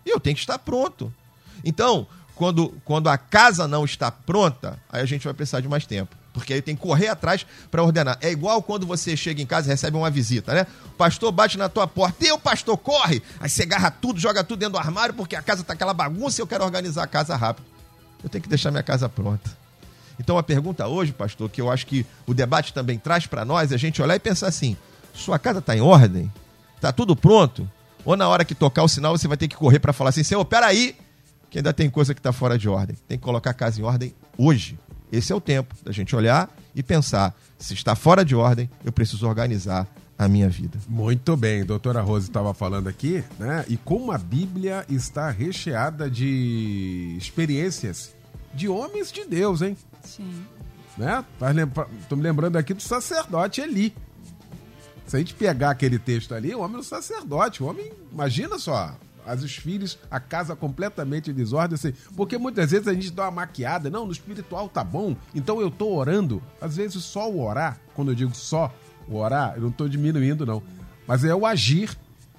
[0.06, 1.13] E eu tenho que estar pronto.
[1.63, 5.86] Então, quando, quando a casa não está pronta, aí a gente vai precisar de mais
[5.86, 6.16] tempo.
[6.38, 8.15] Porque aí tem que correr atrás para ordenar.
[8.21, 10.67] É igual quando você chega em casa e recebe uma visita, né?
[10.86, 13.23] O pastor bate na tua porta e o pastor corre.
[13.39, 16.39] Aí você agarra tudo, joga tudo dentro do armário porque a casa tá aquela bagunça
[16.39, 17.65] e eu quero organizar a casa rápido.
[18.23, 19.50] Eu tenho que deixar minha casa pronta.
[20.19, 23.71] Então a pergunta hoje, pastor, que eu acho que o debate também traz para nós,
[23.71, 24.78] é a gente olhar e pensar assim:
[25.12, 26.32] sua casa está em ordem?
[26.76, 27.67] Está tudo pronto?
[28.06, 30.23] Ou na hora que tocar o sinal você vai ter que correr para falar assim:
[30.23, 30.95] Senhor, peraí,
[31.50, 32.95] que ainda tem coisa que está fora de ordem.
[33.08, 34.78] Tem que colocar a casa em ordem hoje.
[35.12, 38.91] Esse é o tempo da gente olhar e pensar: se está fora de ordem, eu
[38.91, 40.80] preciso organizar a minha vida.
[40.88, 43.63] Muito bem, doutora Rose estava falando aqui, né?
[43.67, 48.15] E como a Bíblia está recheada de experiências
[48.54, 49.78] de homens de Deus, hein?
[50.04, 50.43] Sim.
[50.98, 51.24] Né?
[52.02, 53.93] Estou me lembrando aqui do sacerdote Eli.
[55.06, 58.58] Se a gente pegar aquele texto ali, o homem é um sacerdote, o homem, imagina
[58.58, 63.12] só, as os filhos, a casa completamente em desordem, assim, porque muitas vezes a gente
[63.12, 66.42] dá uma maquiada, não, no espiritual tá bom, então eu tô orando.
[66.62, 68.74] Às vezes só o orar, quando eu digo só
[69.08, 70.63] o orar, eu não tô diminuindo, não.
[71.06, 71.98] Mas é o agir,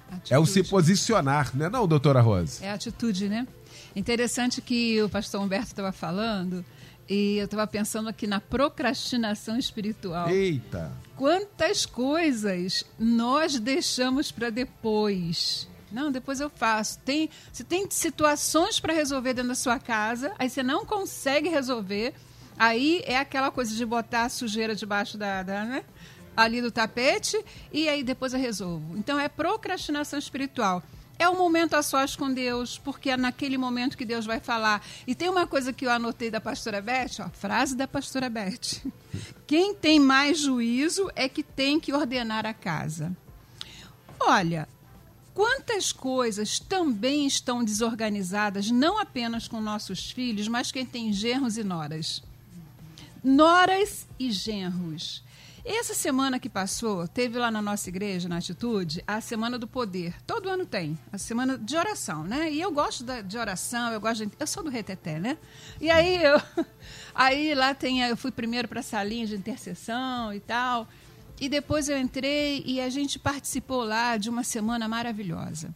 [0.09, 0.33] atitude.
[0.33, 2.63] é o se posicionar, né, não, doutora Rose?
[2.63, 3.47] É a atitude, né?
[3.95, 6.65] Interessante que o pastor Humberto estava falando,
[7.09, 10.29] e eu estava pensando aqui na procrastinação espiritual.
[10.29, 10.91] Eita!
[11.15, 15.67] Quantas coisas nós deixamos para depois?
[15.91, 16.99] Não, depois eu faço.
[16.99, 22.13] Tem, se tem situações para resolver dentro da sua casa, aí você não consegue resolver,
[22.57, 25.83] aí é aquela coisa de botar a sujeira debaixo da, da né?
[26.35, 28.97] ali do tapete e aí depois eu resolvo.
[28.97, 30.81] Então é procrastinação espiritual.
[31.17, 34.81] É um momento a sós com Deus, porque é naquele momento que Deus vai falar.
[35.05, 38.81] E tem uma coisa que eu anotei da pastora Beth, ó, frase da pastora Beth.
[39.45, 43.11] Quem tem mais juízo é que tem que ordenar a casa.
[44.17, 44.67] Olha,
[45.39, 51.63] Quantas coisas também estão desorganizadas, não apenas com nossos filhos, mas quem tem genros e
[51.63, 52.21] noras.
[53.23, 55.23] Noras e genros.
[55.63, 60.13] Essa semana que passou, teve lá na nossa igreja, na Atitude, a Semana do Poder.
[60.27, 62.51] Todo ano tem, a semana de oração, né?
[62.51, 65.37] E eu gosto da, de oração, eu gosto de, Eu sou do reteté, né?
[65.79, 66.41] E aí eu.
[67.15, 68.01] Aí lá tem.
[68.01, 70.85] Eu fui primeiro para a salinha de intercessão e tal.
[71.39, 75.73] E depois eu entrei e a gente participou lá de uma semana maravilhosa.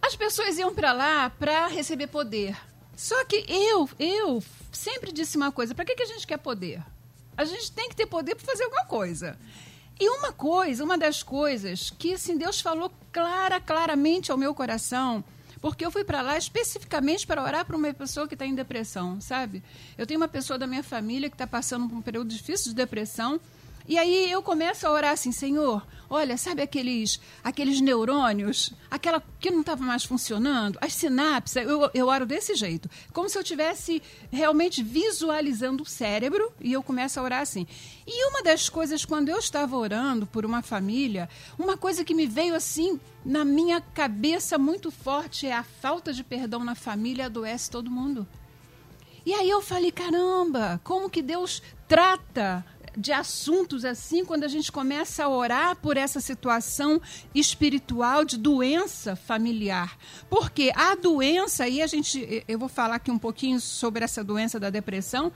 [0.00, 2.56] As pessoas iam para lá para receber poder.
[2.96, 6.82] Só que eu, eu sempre disse uma coisa: para que, que a gente quer poder?
[7.36, 9.38] A gente tem que ter poder para fazer alguma coisa.
[9.98, 15.24] E uma coisa, uma das coisas que assim, Deus falou clara, claramente ao meu coração,
[15.60, 19.20] porque eu fui para lá especificamente para orar para uma pessoa que está em depressão,
[19.20, 19.62] sabe?
[19.96, 22.74] Eu tenho uma pessoa da minha família que está passando por um período difícil de
[22.74, 23.40] depressão
[23.86, 29.50] e aí eu começo a orar assim, Senhor, olha, sabe aqueles, aqueles neurônios, aquela que
[29.50, 34.02] não estava mais funcionando, as sinapses, eu, eu oro desse jeito, como se eu estivesse
[34.30, 37.66] realmente visualizando o cérebro e eu começo a orar assim.
[38.06, 42.26] E uma das coisas, quando eu estava orando por uma família, uma coisa que me
[42.26, 47.70] veio assim na minha cabeça muito forte é a falta de perdão na família adoece
[47.70, 48.26] todo mundo.
[49.24, 52.64] E aí eu falei, caramba, como que Deus trata
[52.96, 57.00] de assuntos assim quando a gente começa a orar por essa situação
[57.34, 59.96] espiritual de doença familiar.
[60.28, 64.60] Porque a doença, e a gente, eu vou falar aqui um pouquinho sobre essa doença
[64.60, 65.32] da depressão,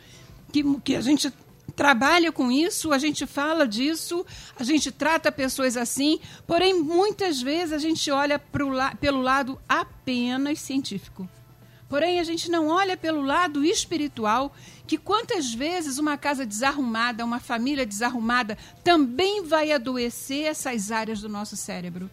[0.53, 1.33] que, que a gente
[1.75, 4.25] trabalha com isso, a gente fala disso,
[4.59, 10.61] a gente trata pessoas assim, porém muitas vezes a gente olha pro, pelo lado apenas
[10.61, 11.29] científico.
[11.88, 14.53] Porém, a gente não olha pelo lado espiritual,
[14.87, 21.29] que quantas vezes uma casa desarrumada, uma família desarrumada, também vai adoecer essas áreas do
[21.29, 22.09] nosso cérebro.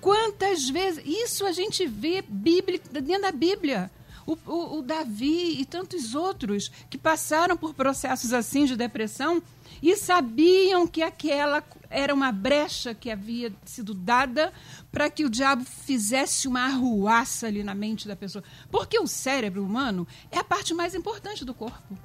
[0.00, 1.02] Quantas vezes.
[1.06, 3.90] Isso a gente vê bíblia, dentro da Bíblia.
[4.26, 9.42] O, o, o, Davi e tantos outros que passaram por processos assim de depressão
[9.82, 14.50] e sabiam que aquela era uma brecha que havia sido dada
[14.90, 18.42] para que o diabo fizesse uma arruaça ali na mente da pessoa.
[18.70, 21.98] Porque o cérebro humano é a parte mais importante do corpo.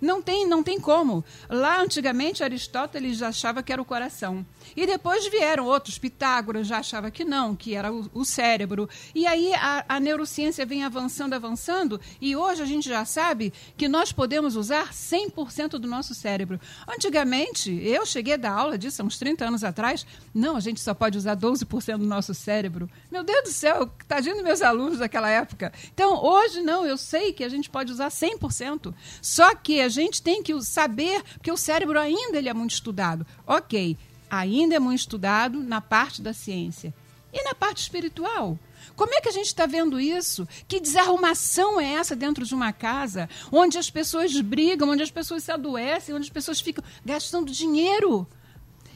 [0.00, 1.24] Não tem, não tem como.
[1.48, 4.46] Lá, antigamente, Aristóteles já achava que era o coração.
[4.76, 8.88] E depois vieram outros, Pitágoras já achava que não, que era o, o cérebro.
[9.14, 13.88] E aí a, a, neurociência vem avançando, avançando, e hoje a gente já sabe que
[13.88, 16.60] nós podemos usar 100% do nosso cérebro.
[16.86, 20.80] Antigamente, eu cheguei a dar aula disso há uns 30 anos atrás, não, a gente
[20.80, 22.88] só pode usar 12% do nosso cérebro.
[23.10, 25.72] Meu Deus do céu, tadinho dos meus alunos daquela época.
[25.92, 28.94] Então, hoje não, eu sei que a gente pode usar 100%.
[29.20, 33.26] Só que a gente tem que saber, porque o cérebro ainda ele é muito estudado.
[33.46, 33.96] Ok,
[34.30, 36.94] ainda é muito estudado na parte da ciência.
[37.32, 38.58] E na parte espiritual?
[38.96, 40.48] Como é que a gente está vendo isso?
[40.66, 45.44] Que desarrumação é essa dentro de uma casa onde as pessoas brigam, onde as pessoas
[45.44, 48.26] se adoecem, onde as pessoas ficam gastando dinheiro?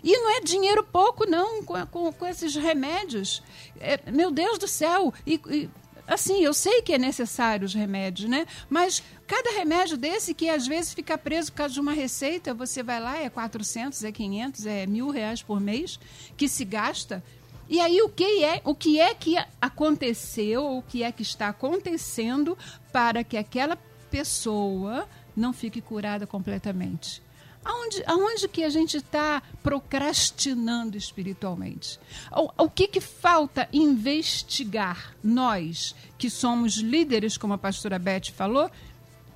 [0.02, 3.42] E não é dinheiro pouco, não, com, com, com esses remédios.
[3.78, 5.14] É, meu Deus do céu!
[5.24, 5.70] E, e,
[6.12, 8.46] assim, eu sei que é necessário os remédios, né?
[8.68, 12.82] Mas cada remédio desse que às vezes fica preso por causa de uma receita, você
[12.82, 15.98] vai lá, é 400, é 500, é mil reais por mês
[16.36, 17.22] que se gasta.
[17.68, 21.48] E aí o que é, o que é que aconteceu, o que é que está
[21.48, 22.56] acontecendo
[22.92, 23.76] para que aquela
[24.10, 27.22] pessoa não fique curada completamente?
[27.64, 31.98] Aonde, aonde que a gente está procrastinando espiritualmente?
[32.32, 38.70] O, o que, que falta investigar nós, que somos líderes, como a pastora Beth falou?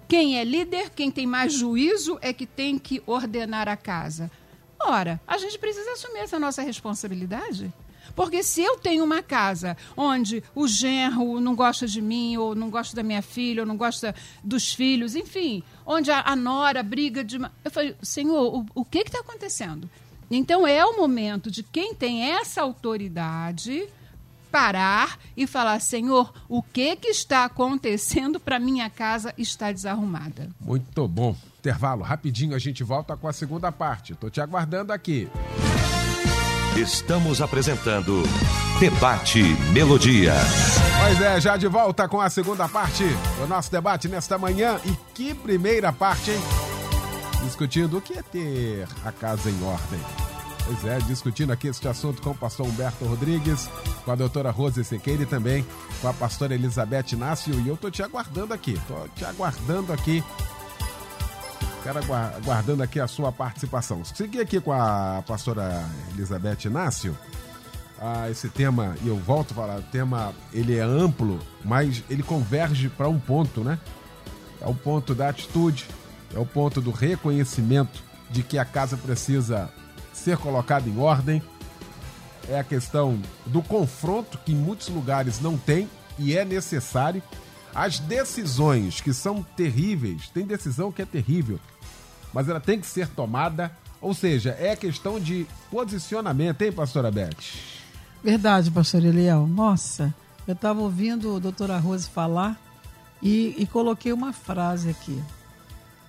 [0.09, 4.31] Quem é líder, quem tem mais juízo, é que tem que ordenar a casa.
[4.81, 7.73] Ora, a gente precisa assumir essa nossa responsabilidade.
[8.15, 12.71] Porque se eu tenho uma casa onde o genro não gosta de mim, ou não
[12.71, 17.25] gosta da minha filha, ou não gosta dos filhos, enfim, onde a, a nora briga
[17.25, 17.39] de.
[17.65, 19.89] Eu falei, Senhor, o, o que está acontecendo?
[20.31, 23.89] Então é o momento de quem tem essa autoridade
[24.51, 30.49] parar e falar: Senhor, o que, que está acontecendo para minha casa estar desarrumada?
[30.61, 31.37] Muito bom.
[31.59, 34.13] Intervalo, rapidinho a gente volta com a segunda parte.
[34.13, 35.29] Estou te aguardando aqui.
[36.77, 38.23] Estamos apresentando
[38.79, 40.35] Debate Melodia.
[41.01, 43.03] Pois é, já de volta com a segunda parte
[43.41, 44.79] do nosso debate nesta manhã.
[44.85, 46.41] E que primeira parte, hein?
[47.43, 49.99] Discutindo o que é ter a casa em ordem.
[50.67, 53.71] Pois é, discutindo aqui este assunto com o pastor Humberto Rodrigues,
[54.05, 55.67] com a doutora Rose Sequeira e também
[56.03, 57.59] com a pastora Elizabeth Inácio.
[57.59, 60.23] E eu tô te aguardando aqui, tô te aguardando aqui
[61.87, 64.05] Quero aguardando aqui a sua participação.
[64.05, 67.17] Seguir aqui com a pastora Elizabeth Inácio.
[68.01, 72.25] Ah, esse tema, e eu volto a falar, o tema ele é amplo, mas ele
[72.25, 73.79] converge para um ponto, né?
[74.61, 75.87] É o ponto da atitude,
[76.35, 79.71] é o ponto do reconhecimento de que a casa precisa
[80.13, 81.41] ser colocada em ordem.
[82.49, 87.23] É a questão do confronto que em muitos lugares não tem e é necessário.
[87.73, 91.61] As decisões que são terríveis, tem decisão que é terrível,
[92.33, 93.71] mas ela tem que ser tomada.
[94.01, 97.37] Ou seja, é questão de posicionamento, hein, pastora Beth?
[98.23, 99.47] Verdade, pastor Eliel.
[99.47, 100.15] Nossa,
[100.47, 102.61] eu estava ouvindo o doutor Rose falar
[103.23, 105.23] e, e coloquei uma frase aqui.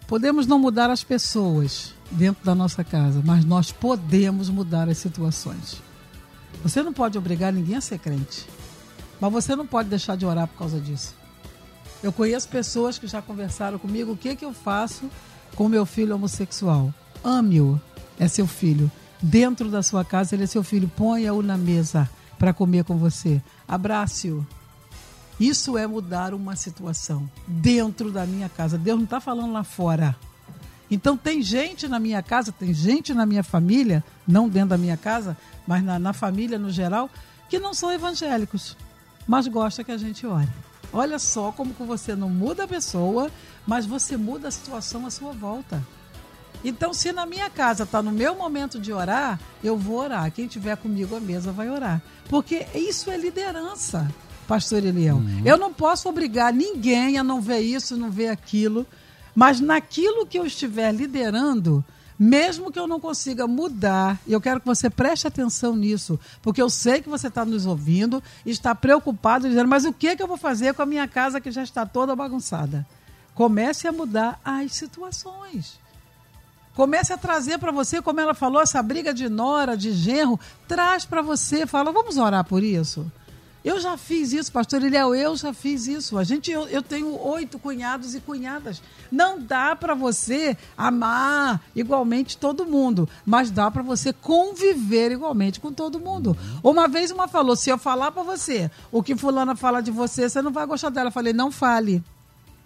[0.08, 5.82] Podemos não mudar as pessoas dentro da nossa casa, mas nós podemos mudar as situações.
[6.63, 8.47] Você não pode obrigar ninguém a ser crente,
[9.19, 11.13] mas você não pode deixar de orar por causa disso.
[12.01, 15.10] Eu conheço pessoas que já conversaram comigo o que, que eu faço
[15.55, 16.93] com meu filho homossexual.
[17.23, 17.79] Ame-o,
[18.19, 18.91] é seu filho.
[19.21, 20.91] Dentro da sua casa, ele é seu filho.
[20.95, 23.41] Ponha-o na mesa para comer com você.
[23.67, 24.45] Abrace-o.
[25.39, 28.77] Isso é mudar uma situação dentro da minha casa.
[28.77, 30.15] Deus não está falando lá fora.
[30.89, 34.97] Então tem gente na minha casa, tem gente na minha família, não dentro da minha
[34.97, 37.10] casa, mas na, na família no geral,
[37.49, 38.75] que não são evangélicos,
[39.27, 40.47] mas gosta que a gente ore.
[40.91, 43.30] Olha só como que você não muda a pessoa,
[43.65, 45.82] mas você muda a situação à sua volta.
[46.63, 50.32] Então, se na minha casa está no meu momento de orar, eu vou orar.
[50.32, 52.02] Quem tiver comigo à mesa vai orar.
[52.30, 54.08] Porque isso é liderança,
[54.47, 55.17] pastor Eliel.
[55.17, 55.41] Uhum.
[55.45, 58.86] Eu não posso obrigar ninguém a não ver isso, não ver aquilo.
[59.36, 61.86] Mas naquilo que eu estiver liderando,
[62.17, 66.62] mesmo que eu não consiga mudar, e eu quero que você preste atenção nisso, porque
[66.62, 70.27] eu sei que você está nos ouvindo está preocupado, dizendo, mas o que, que eu
[70.27, 72.86] vou fazer com a minha casa que já está toda bagunçada?
[73.36, 75.80] Comece a mudar as situações.
[76.73, 81.06] Comece a trazer para você, como ela falou, essa briga de nora, de genro, traz
[81.06, 83.12] para você, fala, vamos orar por isso?
[83.67, 86.17] Eu já fiz isso, pastor Eliel, eu já fiz isso.
[86.17, 88.82] A gente, eu, eu tenho oito cunhados e cunhadas.
[89.12, 95.73] Não dá para você amar igualmente todo mundo, mas dá para você conviver igualmente com
[95.73, 96.38] todo mundo.
[96.63, 100.30] Uma vez uma falou: se eu falar para você o que fulana fala de você,
[100.30, 101.10] você não vai gostar dela.
[101.10, 102.01] Eu falei: não fale.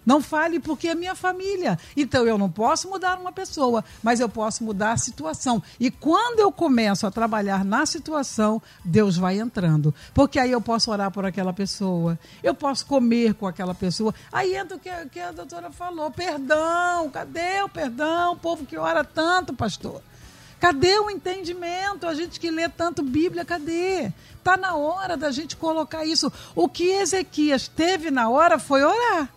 [0.06, 1.78] Não fale porque é minha família.
[1.96, 5.62] Então eu não posso mudar uma pessoa, mas eu posso mudar a situação.
[5.80, 9.94] E quando eu começo a trabalhar na situação, Deus vai entrando.
[10.14, 14.14] Porque aí eu posso orar por aquela pessoa, eu posso comer com aquela pessoa.
[14.32, 18.34] Aí entra o que, que a doutora falou: perdão, cadê o perdão?
[18.34, 20.02] O povo que ora tanto, pastor.
[20.60, 22.06] Cadê o entendimento?
[22.06, 24.12] A gente que lê tanto Bíblia, cadê?
[24.38, 26.32] Está na hora da gente colocar isso.
[26.56, 29.28] O que Ezequias teve na hora foi orar.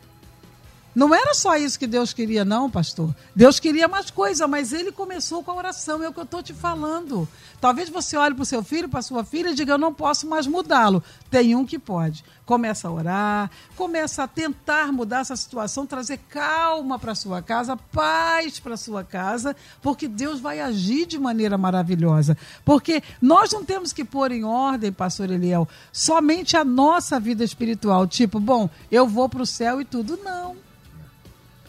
[0.95, 3.15] Não era só isso que Deus queria, não, pastor.
[3.35, 6.43] Deus queria mais coisa, mas ele começou com a oração, é o que eu estou
[6.43, 7.29] te falando.
[7.61, 10.29] Talvez você olhe para o seu filho, para sua filha e diga: Eu não posso
[10.29, 11.03] mais mudá-lo.
[11.31, 12.25] Tem um que pode.
[12.47, 18.61] Começa a orar, começa a tentar mudar essa situação, trazer calma para sua casa, paz
[18.61, 22.37] para sua casa, porque Deus vai agir de maneira maravilhosa.
[22.65, 28.07] Porque nós não temos que pôr em ordem, pastor Eliel, somente a nossa vida espiritual.
[28.07, 30.19] Tipo, bom, eu vou para o céu e tudo.
[30.23, 30.64] Não.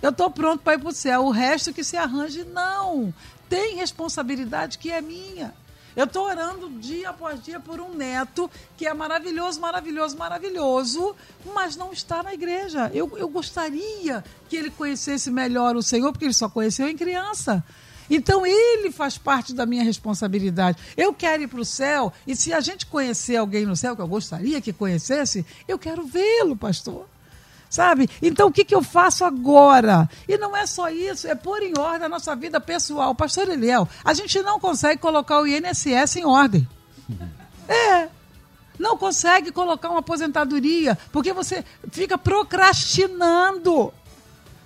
[0.06, 1.26] Eu estou pronto para ir para o céu.
[1.26, 3.12] O resto que se arranje, não.
[3.50, 5.52] Tem responsabilidade que é minha.
[5.96, 8.48] Eu estou orando dia após dia por um neto
[8.78, 11.16] que é maravilhoso, maravilhoso, maravilhoso,
[11.56, 12.92] mas não está na igreja.
[12.94, 17.64] Eu, eu gostaria que ele conhecesse melhor o Senhor, porque ele só conheceu em criança.
[18.08, 20.78] Então ele faz parte da minha responsabilidade.
[20.96, 24.04] Eu quero ir para o céu, e se a gente conhecer alguém no céu, que
[24.04, 27.08] eu gostaria que conhecesse, eu quero vê-lo, pastor
[27.76, 28.10] sabe?
[28.22, 30.10] Então o que, que eu faço agora?
[30.28, 33.14] E não é só isso, é pôr em ordem a nossa vida pessoal.
[33.14, 36.68] Pastor Eliel, a gente não consegue colocar o INSS em ordem.
[37.68, 38.10] É.
[38.78, 43.92] Não consegue colocar uma aposentadoria, porque você fica procrastinando.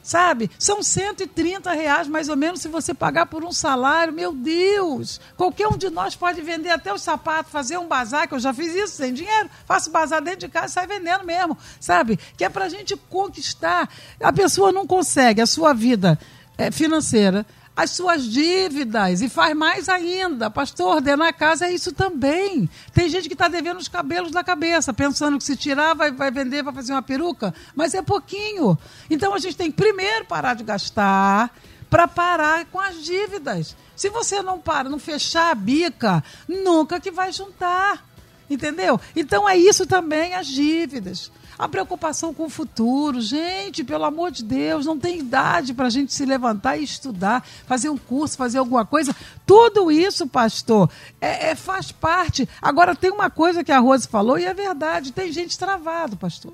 [0.09, 0.49] Sabe?
[0.57, 4.11] São 130 reais mais ou menos se você pagar por um salário.
[4.11, 5.21] Meu Deus!
[5.37, 8.51] Qualquer um de nós pode vender até o sapato, fazer um bazar, que eu já
[8.51, 9.47] fiz isso sem dinheiro.
[9.67, 11.55] Faço bazar dentro de casa e sai vendendo mesmo.
[11.79, 12.17] Sabe?
[12.35, 13.87] Que é para a gente conquistar.
[14.19, 16.17] A pessoa não consegue a sua vida
[16.57, 17.45] é, financeira
[17.79, 20.51] as suas dívidas e faz mais ainda.
[20.51, 22.69] Pastor, ordenar a casa é isso também.
[22.93, 26.29] Tem gente que está devendo os cabelos da cabeça, pensando que se tirar vai, vai
[26.29, 28.77] vender, vai fazer uma peruca, mas é pouquinho.
[29.09, 31.57] Então a gente tem que primeiro parar de gastar
[31.89, 33.77] para parar com as dívidas.
[33.95, 38.05] Se você não para, não fechar a bica, nunca que vai juntar.
[38.49, 38.99] Entendeu?
[39.15, 43.19] Então é isso também, as dívidas a preocupação com o futuro.
[43.19, 47.45] Gente, pelo amor de Deus, não tem idade para a gente se levantar e estudar,
[47.67, 49.13] fazer um curso, fazer alguma coisa.
[49.45, 50.89] Tudo isso, pastor,
[51.19, 52.47] é, é, faz parte.
[52.61, 56.53] Agora, tem uma coisa que a Rose falou e é verdade: tem gente travado, pastor.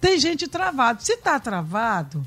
[0.00, 1.00] Tem gente travado.
[1.00, 2.26] Se está travado,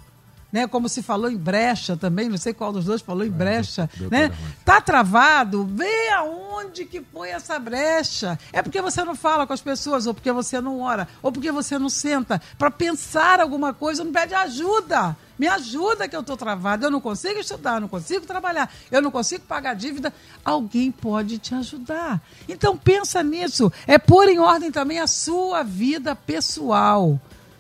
[0.56, 0.66] né?
[0.68, 3.90] Como se falou em brecha também, não sei qual dos dois falou em é, brecha,
[4.10, 4.32] né?
[4.64, 8.40] Tá travado, vê aonde que foi essa brecha.
[8.54, 11.52] É porque você não fala com as pessoas, ou porque você não ora, ou porque
[11.52, 15.18] você não senta para pensar alguma coisa, não pede ajuda.
[15.38, 19.02] Me ajuda que eu estou travado, eu não consigo estudar, eu não consigo trabalhar, eu
[19.02, 20.14] não consigo pagar dívida.
[20.46, 22.22] Alguém pode te ajudar.
[22.48, 23.70] Então pensa nisso.
[23.86, 27.20] É pôr em ordem também a sua vida pessoal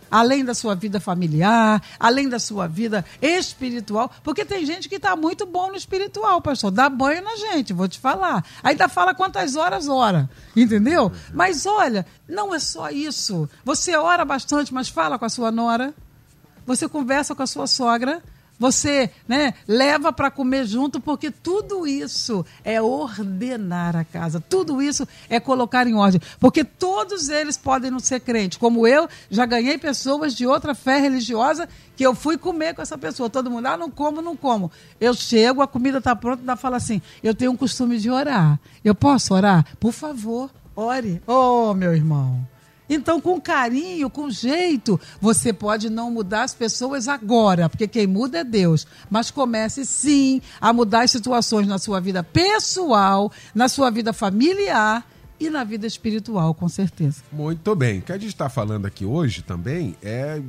[0.09, 5.15] além da sua vida familiar, além da sua vida espiritual, porque tem gente que está
[5.15, 8.43] muito bom no espiritual, pastor, dá banho na gente, vou te falar.
[8.63, 11.11] Ainda fala quantas horas ora, entendeu?
[11.33, 13.49] Mas olha, não é só isso.
[13.63, 15.93] Você ora bastante, mas fala com a sua nora,
[16.65, 18.23] você conversa com a sua sogra,
[18.57, 25.07] você né, leva para comer junto, porque tudo isso é ordenar a casa, tudo isso
[25.29, 26.21] é colocar em ordem.
[26.39, 30.99] Porque todos eles podem não ser crentes, como eu já ganhei pessoas de outra fé
[30.99, 33.29] religiosa que eu fui comer com essa pessoa.
[33.29, 34.71] Todo mundo, ah, não como, não como.
[34.99, 38.59] Eu chego, a comida está pronta, ela fala assim: eu tenho um costume de orar.
[38.83, 39.65] Eu posso orar?
[39.79, 41.21] Por favor, ore.
[41.25, 42.54] Oh, meu irmão.
[42.89, 48.39] Então, com carinho, com jeito, você pode não mudar as pessoas agora, porque quem muda
[48.39, 48.85] é Deus.
[49.09, 55.05] Mas comece sim a mudar as situações na sua vida pessoal, na sua vida familiar
[55.39, 57.21] e na vida espiritual, com certeza.
[57.31, 57.99] Muito bem.
[57.99, 60.41] O que a gente está falando aqui hoje também é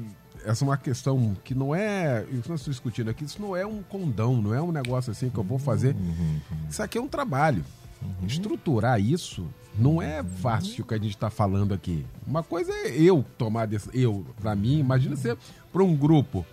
[0.45, 2.25] essa é uma questão que não é.
[2.31, 5.11] Isso que nós estamos discutindo aqui, isso não é um condão, não é um negócio
[5.11, 5.95] assim que eu vou fazer.
[5.97, 6.41] Uhum.
[6.71, 7.65] Isso aqui é um trabalho.
[8.03, 8.27] Uhum.
[8.27, 9.47] Estruturar isso
[9.79, 12.05] não é fácil que a gente está falando aqui.
[12.27, 15.37] Uma coisa é eu tomar desse, eu para mim, imagina ser
[15.73, 16.45] para um grupo.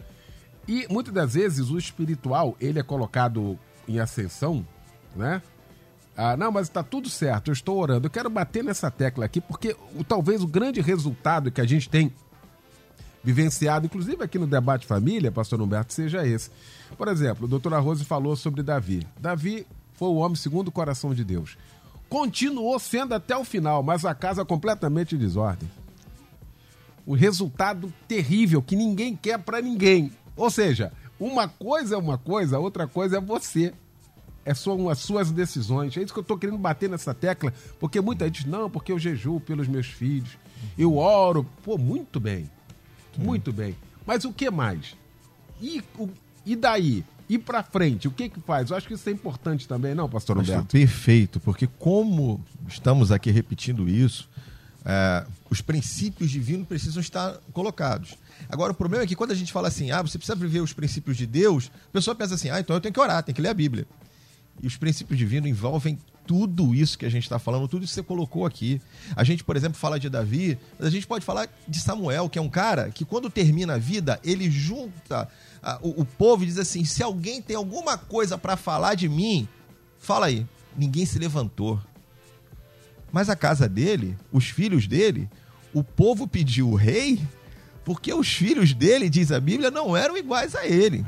[0.67, 4.65] E muitas das vezes o espiritual ele é colocado em ascensão,
[5.15, 5.41] né?
[6.15, 8.05] Ah, não, mas está tudo certo, eu estou orando.
[8.05, 11.89] Eu quero bater nessa tecla aqui porque o, talvez o grande resultado que a gente
[11.89, 12.13] tem
[13.23, 16.51] vivenciado, inclusive aqui no debate família, pastor Humberto, seja esse.
[16.97, 19.07] Por exemplo, o doutor Arrose falou sobre Davi.
[19.19, 21.57] Davi foi o homem segundo o coração de Deus
[22.13, 25.67] continuou sendo até o final, mas a casa completamente em desordem.
[27.07, 30.11] O resultado terrível que ninguém quer para ninguém.
[30.35, 33.73] Ou seja, uma coisa é uma coisa, outra coisa é você.
[34.45, 35.97] É são as suas decisões.
[35.97, 38.99] É isso que eu estou querendo bater nessa tecla, porque muita gente, não, porque eu
[38.99, 40.37] jejuo pelos meus filhos,
[40.77, 41.43] eu oro.
[41.63, 42.47] Pô, muito bem.
[43.17, 43.75] Muito bem.
[44.05, 44.95] Mas o que mais?
[45.59, 46.07] E, o,
[46.45, 47.03] e daí?
[47.29, 48.69] E para frente, o que que faz?
[48.69, 50.65] Eu acho que isso é importante também, não, pastor Humberto?
[50.67, 54.29] Perfeito, porque como estamos aqui repetindo isso,
[54.85, 58.17] É, os princípios divinos precisam estar colocados.
[58.49, 60.73] Agora, o problema é que quando a gente fala assim, ah, você precisa viver os
[60.73, 63.41] princípios de Deus, a pessoa pensa assim, ah, então eu tenho que orar, tenho que
[63.41, 63.87] ler a Bíblia.
[64.61, 67.95] E os princípios divinos envolvem tudo isso que a gente está falando, tudo isso que
[67.95, 68.81] você colocou aqui.
[69.15, 72.39] A gente, por exemplo, fala de Davi, mas a gente pode falar de Samuel, que
[72.39, 75.29] é um cara que, quando termina a vida, ele junta
[75.61, 79.09] a, o, o, povo e diz assim: se alguém tem alguma coisa para falar de
[79.09, 79.47] mim,
[79.99, 80.45] fala aí.
[80.75, 81.79] Ninguém se levantou.
[83.11, 85.29] Mas a casa dele, os filhos dele,
[85.73, 87.21] o povo pediu o rei,
[87.85, 91.05] porque os filhos dele, diz a Bíblia, não eram iguais a ele.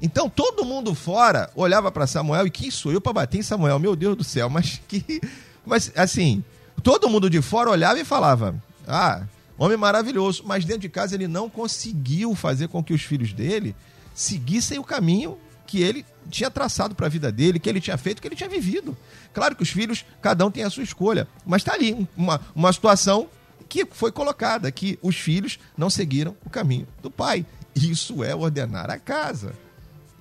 [0.00, 3.78] Então todo mundo fora olhava para Samuel e quem sou eu para bater em Samuel?
[3.78, 5.20] Meu Deus do céu, mas que.
[5.66, 6.44] Mas assim,
[6.82, 8.54] todo mundo de fora olhava e falava:
[8.86, 9.22] Ah,
[9.56, 10.42] homem maravilhoso.
[10.44, 13.74] Mas dentro de casa ele não conseguiu fazer com que os filhos dele
[14.14, 18.20] seguissem o caminho que ele tinha traçado para a vida dele, que ele tinha feito,
[18.20, 18.96] que ele tinha vivido.
[19.32, 22.72] Claro que os filhos, cada um tem a sua escolha, mas está ali uma, uma
[22.72, 23.28] situação
[23.68, 27.44] que foi colocada, que os filhos não seguiram o caminho do pai.
[27.74, 29.54] Isso é ordenar a casa.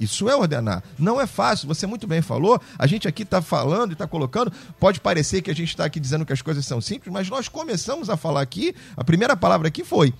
[0.04, 0.84] Isso é ordenar.
[0.98, 2.62] Não é fácil, você muito bem falou.
[2.78, 4.52] A gente aqui está falando e está colocando.
[4.80, 7.48] Pode parecer que a gente está aqui dizendo que as coisas são simples, mas nós
[7.48, 8.76] começamos a falar aqui.
[8.96, 10.14] A primeira palavra aqui foi: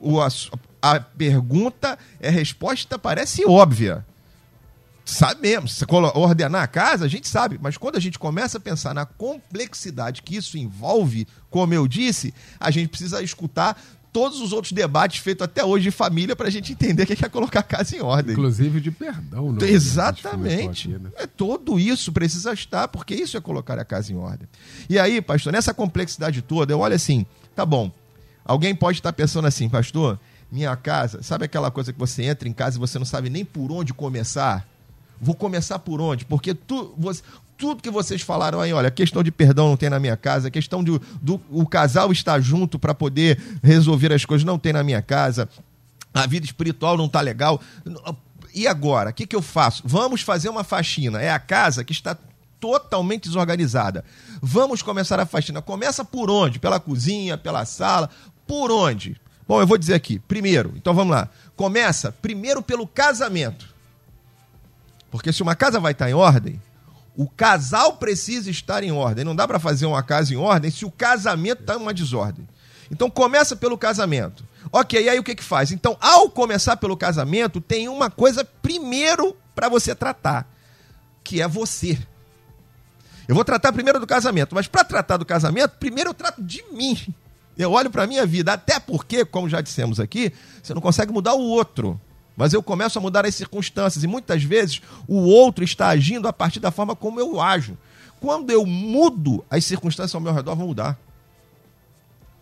[0.00, 0.28] o, a,
[0.82, 4.04] a pergunta, a resposta parece óbvia.
[5.04, 5.82] Sabemos,
[6.14, 10.22] ordenar a casa, a gente sabe, mas quando a gente começa a pensar na complexidade
[10.22, 13.76] que isso envolve, como eu disse, a gente precisa escutar
[14.12, 17.24] todos os outros debates feitos até hoje de família para a gente entender o que
[17.24, 18.32] é colocar a casa em ordem.
[18.32, 19.52] Inclusive de perdão.
[19.52, 20.88] Não, Exatamente.
[20.88, 21.10] Aqui, né?
[21.16, 24.48] é, tudo isso precisa estar, porque isso é colocar a casa em ordem.
[24.88, 27.90] E aí, pastor, nessa complexidade toda, eu olho assim, tá bom,
[28.44, 30.18] alguém pode estar pensando assim, pastor,
[30.50, 33.44] minha casa, sabe aquela coisa que você entra em casa e você não sabe nem
[33.44, 34.66] por onde começar?
[35.20, 36.24] Vou começar por onde?
[36.24, 37.22] Porque tu, você,
[37.60, 40.82] tudo que vocês falaram aí, olha, questão de perdão não tem na minha casa, questão
[40.82, 45.02] de do, o casal estar junto para poder resolver as coisas não tem na minha
[45.02, 45.46] casa,
[46.14, 47.60] a vida espiritual não tá legal.
[48.54, 49.10] E agora?
[49.10, 49.82] O que, que eu faço?
[49.84, 51.20] Vamos fazer uma faxina.
[51.20, 52.16] É a casa que está
[52.58, 54.04] totalmente desorganizada.
[54.40, 55.60] Vamos começar a faxina.
[55.60, 56.58] Começa por onde?
[56.58, 58.08] Pela cozinha, pela sala?
[58.46, 59.20] Por onde?
[59.46, 60.18] Bom, eu vou dizer aqui.
[60.18, 61.28] Primeiro, então vamos lá.
[61.54, 63.68] Começa primeiro pelo casamento.
[65.10, 66.60] Porque se uma casa vai estar em ordem,
[67.16, 69.24] o casal precisa estar em ordem.
[69.24, 72.48] Não dá para fazer uma casa em ordem se o casamento está em uma desordem.
[72.90, 74.44] Então começa pelo casamento.
[74.72, 75.72] Ok, aí o que, que faz?
[75.72, 80.46] Então, ao começar pelo casamento, tem uma coisa primeiro para você tratar,
[81.24, 81.98] que é você.
[83.26, 86.64] Eu vou tratar primeiro do casamento, mas para tratar do casamento, primeiro eu trato de
[86.72, 87.14] mim.
[87.56, 90.32] Eu olho para minha vida, até porque, como já dissemos aqui,
[90.62, 92.00] você não consegue mudar o outro
[92.40, 96.32] mas eu começo a mudar as circunstâncias e muitas vezes o outro está agindo a
[96.32, 97.76] partir da forma como eu ajo.
[98.18, 100.98] Quando eu mudo, as circunstâncias ao meu redor vão mudar.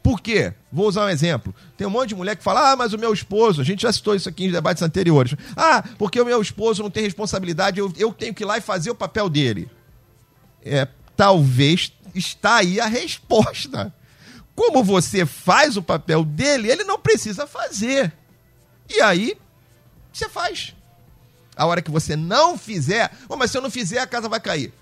[0.01, 0.55] Por quê?
[0.70, 1.53] Vou usar um exemplo.
[1.76, 3.92] Tem um monte de mulher que fala: ah, mas o meu esposo, a gente já
[3.92, 5.34] citou isso aqui em debates anteriores.
[5.57, 8.61] Ah, porque o meu esposo não tem responsabilidade, eu, eu tenho que ir lá e
[8.61, 9.68] fazer o papel dele.
[10.64, 10.86] É,
[11.16, 13.92] talvez está aí a resposta.
[14.55, 18.12] Como você faz o papel dele, ele não precisa fazer.
[18.88, 19.36] E aí
[20.19, 20.75] você faz.
[21.57, 24.41] A hora que você não fizer, oh, mas se eu não fizer, a casa vai
[24.41, 24.73] cair.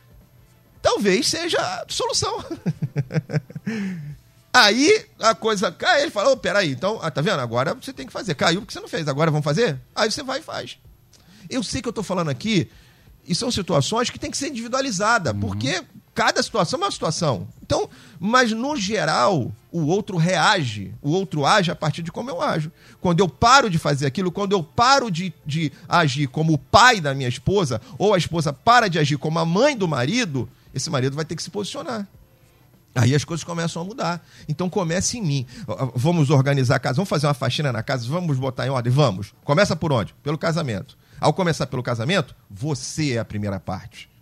[0.82, 2.38] Talvez seja a solução.
[4.52, 7.40] Aí a coisa cai, ele fala: oh, peraí, então, ah, tá vendo?
[7.40, 8.34] Agora você tem que fazer.
[8.34, 9.78] Caiu porque você não fez, agora vamos fazer?
[9.94, 10.78] Aí você vai e faz.
[11.48, 12.70] Eu sei que eu estou falando aqui,
[13.26, 15.40] e são situações que tem que ser individualizada, uhum.
[15.40, 15.84] porque
[16.16, 17.46] cada situação é uma situação.
[17.62, 22.40] Então, mas no geral, o outro reage, o outro age a partir de como eu
[22.40, 22.72] ajo.
[23.02, 27.02] Quando eu paro de fazer aquilo, quando eu paro de, de agir como o pai
[27.02, 30.88] da minha esposa, ou a esposa para de agir como a mãe do marido, esse
[30.88, 32.08] marido vai ter que se posicionar.
[32.94, 34.26] Aí as coisas começam a mudar.
[34.48, 35.46] Então comece em mim.
[35.94, 38.90] Vamos organizar a casa, vamos fazer uma faxina na casa, vamos botar em ordem?
[38.90, 39.34] Vamos.
[39.44, 40.14] Começa por onde?
[40.22, 40.96] Pelo casamento.
[41.20, 44.15] Ao começar pelo casamento, você é a primeira parte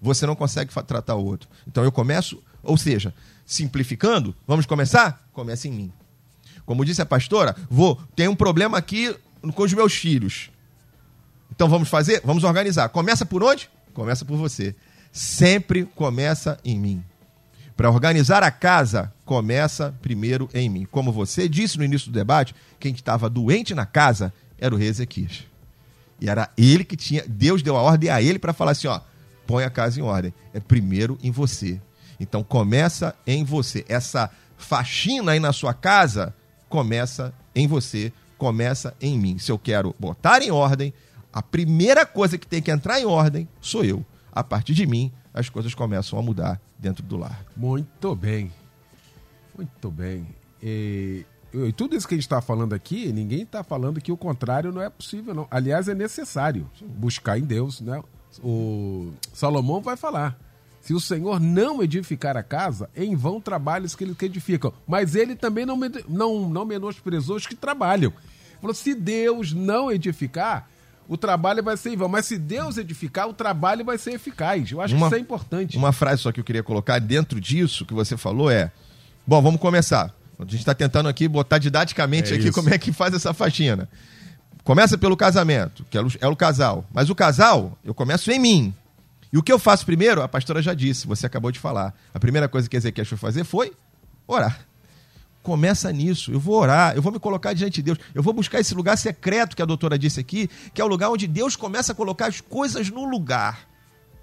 [0.00, 1.48] você não consegue tratar o outro.
[1.66, 5.28] Então eu começo, ou seja, simplificando, vamos começar?
[5.32, 5.92] Comece em mim.
[6.64, 9.14] Como disse a pastora, vou, tem um problema aqui
[9.54, 10.50] com os meus filhos.
[11.50, 12.22] Então vamos fazer?
[12.24, 12.88] Vamos organizar.
[12.88, 13.68] Começa por onde?
[13.92, 14.74] Começa por você.
[15.12, 17.04] Sempre começa em mim.
[17.76, 20.86] Para organizar a casa, começa primeiro em mim.
[20.90, 24.88] Como você disse no início do debate, quem estava doente na casa era o rei
[24.88, 25.44] Ezequias.
[26.20, 29.00] E era ele que tinha, Deus deu a ordem a ele para falar assim, ó,
[29.50, 30.32] põe a casa em ordem.
[30.54, 31.80] É primeiro em você.
[32.20, 33.84] Então começa em você.
[33.88, 36.32] Essa faxina aí na sua casa
[36.68, 39.38] começa em você, começa em mim.
[39.38, 40.94] Se eu quero botar em ordem,
[41.32, 44.06] a primeira coisa que tem que entrar em ordem sou eu.
[44.30, 47.44] A partir de mim, as coisas começam a mudar dentro do lar.
[47.56, 48.52] Muito bem.
[49.56, 50.28] Muito bem.
[50.62, 54.16] E, e tudo isso que a gente está falando aqui, ninguém está falando que o
[54.16, 55.48] contrário não é possível, não.
[55.50, 58.00] Aliás, é necessário buscar em Deus, né?
[58.42, 60.38] O Salomão vai falar.
[60.80, 64.72] Se o Senhor não edificar a casa, em vão trabalhos que eles que edificam.
[64.86, 65.78] Mas ele também não,
[66.08, 68.12] não, não menosprezou os que trabalham.
[68.60, 70.68] Falou, se Deus não edificar,
[71.08, 72.08] o trabalho vai ser em vão.
[72.08, 74.70] Mas se Deus edificar, o trabalho vai ser eficaz.
[74.70, 75.76] Eu acho uma, que isso é importante.
[75.76, 78.70] Uma frase só que eu queria colocar dentro disso que você falou é:
[79.26, 80.14] Bom, vamos começar.
[80.38, 82.52] A gente está tentando aqui botar didaticamente é aqui isso.
[82.54, 83.88] como é que faz essa faxina.
[84.64, 86.84] Começa pelo casamento, que é o, é o casal.
[86.92, 88.74] Mas o casal, eu começo em mim.
[89.32, 91.94] E o que eu faço primeiro, a pastora já disse, você acabou de falar.
[92.12, 93.72] A primeira coisa que Ezequiel foi fazer foi
[94.26, 94.60] orar.
[95.42, 96.32] Começa nisso.
[96.32, 97.98] Eu vou orar, eu vou me colocar diante de Deus.
[98.14, 101.10] Eu vou buscar esse lugar secreto que a doutora disse aqui, que é o lugar
[101.10, 103.70] onde Deus começa a colocar as coisas no lugar.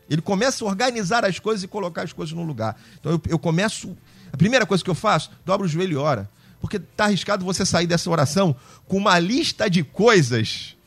[0.09, 2.79] Ele começa a organizar as coisas e colocar as coisas no lugar.
[2.99, 3.97] Então eu, eu começo.
[4.31, 6.29] A primeira coisa que eu faço, dobro o joelho e ora.
[6.59, 8.55] Porque está arriscado você sair dessa oração
[8.87, 10.77] com uma lista de coisas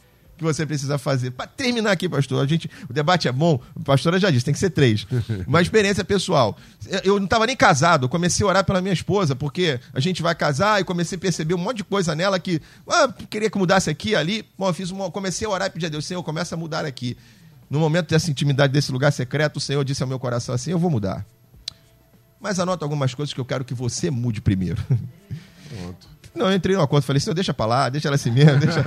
[0.41, 1.33] que você precisa fazer.
[1.33, 4.55] Para terminar aqui, pastor, a gente, o debate é bom, a pastora já disse, tem
[4.55, 5.07] que ser três.
[5.47, 6.57] Uma experiência pessoal.
[7.05, 10.23] Eu não estava nem casado, eu comecei a orar pela minha esposa, porque a gente
[10.23, 13.59] vai casar e comecei a perceber um monte de coisa nela que ah, queria que
[13.59, 14.45] mudasse aqui, ali.
[14.59, 16.87] Bom, eu fiz uma, comecei a orar e pedir a Deus, Senhor, começa a mudar
[16.87, 17.19] aqui.
[17.69, 20.79] No momento dessa intimidade, desse lugar secreto, o Senhor disse ao meu coração assim: eu
[20.79, 21.25] vou mudar.
[22.41, 24.83] Mas anota algumas coisas que eu quero que você mude primeiro.
[25.71, 26.21] Pronto.
[26.35, 28.83] Não, eu entrei no acordo, falei, senhor, deixa pra lá, deixa ela assim mesmo, deixa...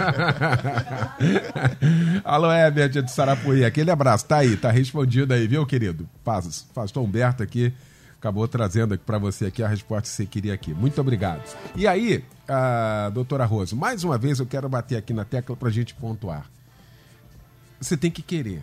[2.24, 6.08] Alô, Herbert de Sarapuí, aquele abraço, tá aí, tá respondido aí, viu, querido?
[6.24, 7.74] Paz, pastor Humberto aqui,
[8.18, 10.74] acabou trazendo para você aqui a resposta que você queria aqui.
[10.74, 11.44] Muito obrigado.
[11.76, 15.70] E aí, a doutora Rosa, mais uma vez eu quero bater aqui na tecla pra
[15.70, 16.46] gente pontuar.
[17.80, 18.62] Você tem que querer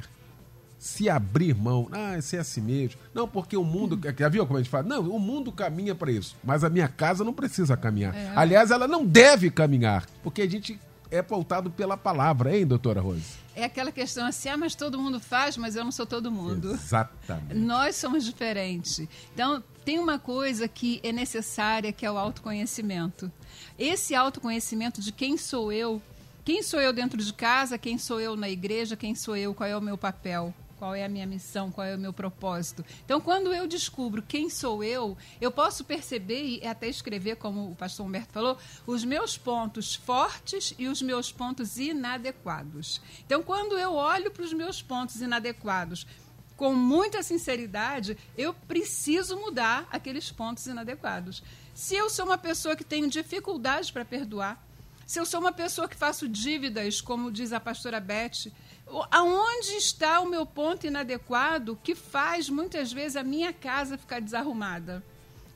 [0.80, 2.98] se abrir mão, ah, isso é assim mesmo.
[3.12, 4.00] Não, porque o mundo.
[4.18, 4.84] Já viu como a gente fala?
[4.84, 6.34] Não, o mundo caminha para isso.
[6.42, 8.16] Mas a minha casa não precisa caminhar.
[8.16, 8.32] É.
[8.34, 10.06] Aliás, ela não deve caminhar.
[10.22, 13.34] Porque a gente é pautado pela palavra, hein, doutora Rose?
[13.54, 16.72] É aquela questão assim, ah, mas todo mundo faz, mas eu não sou todo mundo.
[16.72, 17.52] Exatamente.
[17.60, 19.06] Nós somos diferentes.
[19.34, 23.30] Então, tem uma coisa que é necessária, que é o autoconhecimento.
[23.78, 26.00] Esse autoconhecimento de quem sou eu,
[26.42, 29.68] quem sou eu dentro de casa, quem sou eu na igreja, quem sou eu, qual
[29.68, 32.82] é o meu papel qual é a minha missão, qual é o meu propósito.
[33.04, 37.76] Então, quando eu descubro quem sou eu, eu posso perceber e até escrever, como o
[37.76, 38.56] pastor Humberto falou,
[38.86, 42.98] os meus pontos fortes e os meus pontos inadequados.
[43.26, 46.06] Então, quando eu olho para os meus pontos inadequados,
[46.56, 51.42] com muita sinceridade, eu preciso mudar aqueles pontos inadequados.
[51.74, 54.66] Se eu sou uma pessoa que tenho dificuldade para perdoar,
[55.06, 58.50] se eu sou uma pessoa que faço dívidas, como diz a pastora Beth,
[59.10, 65.04] aonde está o meu ponto inadequado que faz muitas vezes a minha casa ficar desarrumada?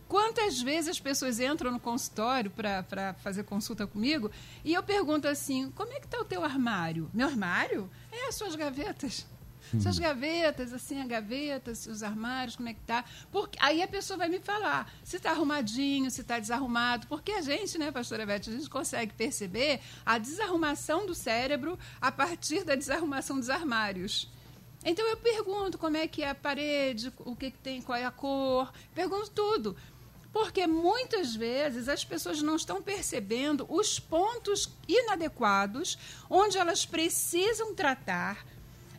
[0.08, 4.30] Quantas vezes as pessoas entram no consultório para fazer consulta comigo
[4.64, 7.10] e eu pergunto assim: como é que está o teu armário?
[7.12, 7.90] Meu armário?
[8.12, 9.26] É as suas gavetas.
[9.80, 13.04] Suas gavetas, assim, a gavetas, os armários, como é que tá?
[13.30, 17.42] Porque aí a pessoa vai me falar se está arrumadinho, se está desarrumado, porque a
[17.42, 22.74] gente, né, pastora Beth, a gente consegue perceber a desarrumação do cérebro a partir da
[22.74, 24.30] desarrumação dos armários.
[24.84, 28.04] Então eu pergunto como é que é a parede, o que, que tem, qual é
[28.04, 29.76] a cor, pergunto tudo.
[30.30, 35.96] Porque muitas vezes as pessoas não estão percebendo os pontos inadequados
[36.28, 38.44] onde elas precisam tratar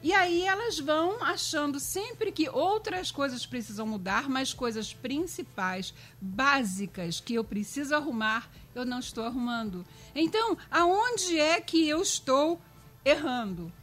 [0.05, 7.19] e aí elas vão achando sempre que outras coisas precisam mudar, mas coisas principais, básicas,
[7.19, 9.83] que eu preciso arrumar, eu não estou arrumando.
[10.13, 12.61] Então, aonde é que eu estou
[13.03, 13.73] errando?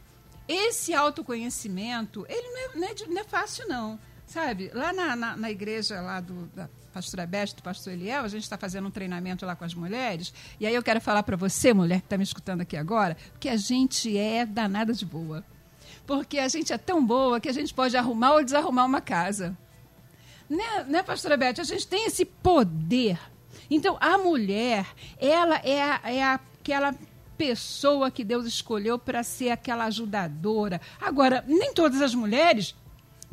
[0.47, 3.99] Esse autoconhecimento, ele não é, não é, não é fácil, não.
[4.25, 8.29] Sabe, lá na, na, na igreja lá do, da pastora Beste, do pastor Eliel, a
[8.29, 10.33] gente está fazendo um treinamento lá com as mulheres.
[10.57, 13.49] E aí eu quero falar para você, mulher que está me escutando aqui agora, que
[13.49, 15.43] a gente é danada de boa
[16.05, 19.57] porque a gente é tão boa que a gente pode arrumar ou desarrumar uma casa.
[20.49, 21.59] Né, né pastora Beth?
[21.59, 23.19] A gente tem esse poder.
[23.69, 24.85] Então, a mulher,
[25.17, 26.93] ela é, a, é aquela
[27.37, 30.79] pessoa que Deus escolheu para ser aquela ajudadora.
[30.99, 32.75] Agora, nem todas as mulheres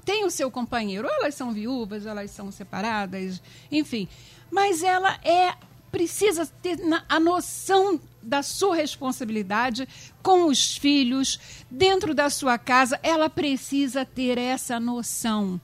[0.05, 1.09] têm o seu companheiro.
[1.09, 4.09] Elas são viúvas, elas são separadas, enfim.
[4.51, 5.55] Mas ela é
[5.91, 9.89] precisa ter a noção da sua responsabilidade
[10.23, 11.39] com os filhos,
[11.71, 15.61] dentro da sua casa, ela precisa ter essa noção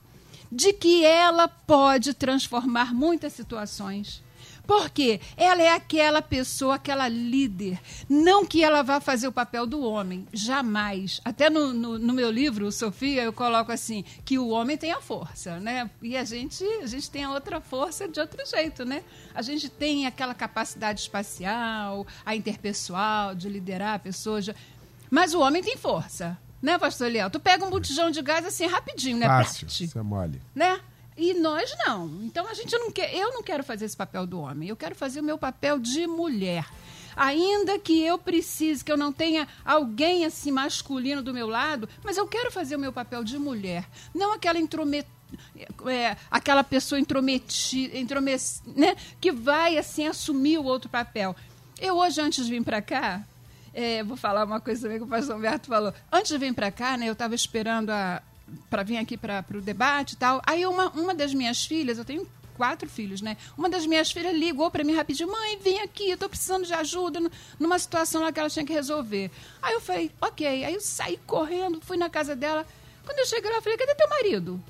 [0.51, 4.23] de que ela pode transformar muitas situações.
[4.67, 7.81] Porque ela é aquela pessoa, aquela líder.
[8.09, 11.21] Não que ela vá fazer o papel do homem, jamais.
[11.25, 15.01] Até no, no, no, meu livro, Sofia, eu coloco assim, que o homem tem a
[15.01, 15.89] força, né?
[16.03, 19.03] E a gente, a gente tem a outra força de outro jeito, né?
[19.35, 24.51] A gente tem aquela capacidade espacial, a interpessoal, de liderar pessoas.
[25.11, 27.31] Mas o homem tem força, né, pastor Léo?
[27.31, 29.27] Tu pega um botijão de gás assim rapidinho, né?
[29.27, 30.43] Fácil, você é mole.
[30.55, 30.81] Né?
[31.17, 32.07] E nós não.
[32.23, 33.15] Então a gente não quer.
[33.15, 34.69] Eu não quero fazer esse papel do homem.
[34.69, 36.67] Eu quero fazer o meu papel de mulher.
[37.17, 42.19] Ainda que eu precise, que eu não tenha alguém assim masculino do meu lado, mas
[42.19, 43.89] eu quero fazer o meu papel de mulher.
[44.15, 45.07] Não aquela intromet
[45.87, 51.35] é, aquela pessoa intrometida, intromet, né, que vai assim assumir o outro papel.
[51.81, 53.25] Eu hoje antes de vir para cá,
[53.75, 55.93] é, vou falar uma coisa também que o pastor Humberto falou.
[56.13, 58.23] Antes de vir para cá, né, eu estava esperando a,
[58.71, 60.43] para vir aqui para o debate e tal.
[60.47, 62.27] Aí uma, uma das minhas filhas, eu tenho
[62.57, 63.37] quatro filhos, né?
[63.57, 66.73] Uma das minhas filhas ligou para mim rapidinho, mãe, vem aqui, eu tô precisando de
[66.73, 67.21] ajuda
[67.61, 69.31] numa situação lá que ela tinha que resolver.
[69.63, 70.65] Aí eu falei, ok.
[70.65, 72.67] Aí eu saí correndo, fui na casa dela.
[73.05, 74.63] Quando eu cheguei lá, eu falei, cadê teu marido?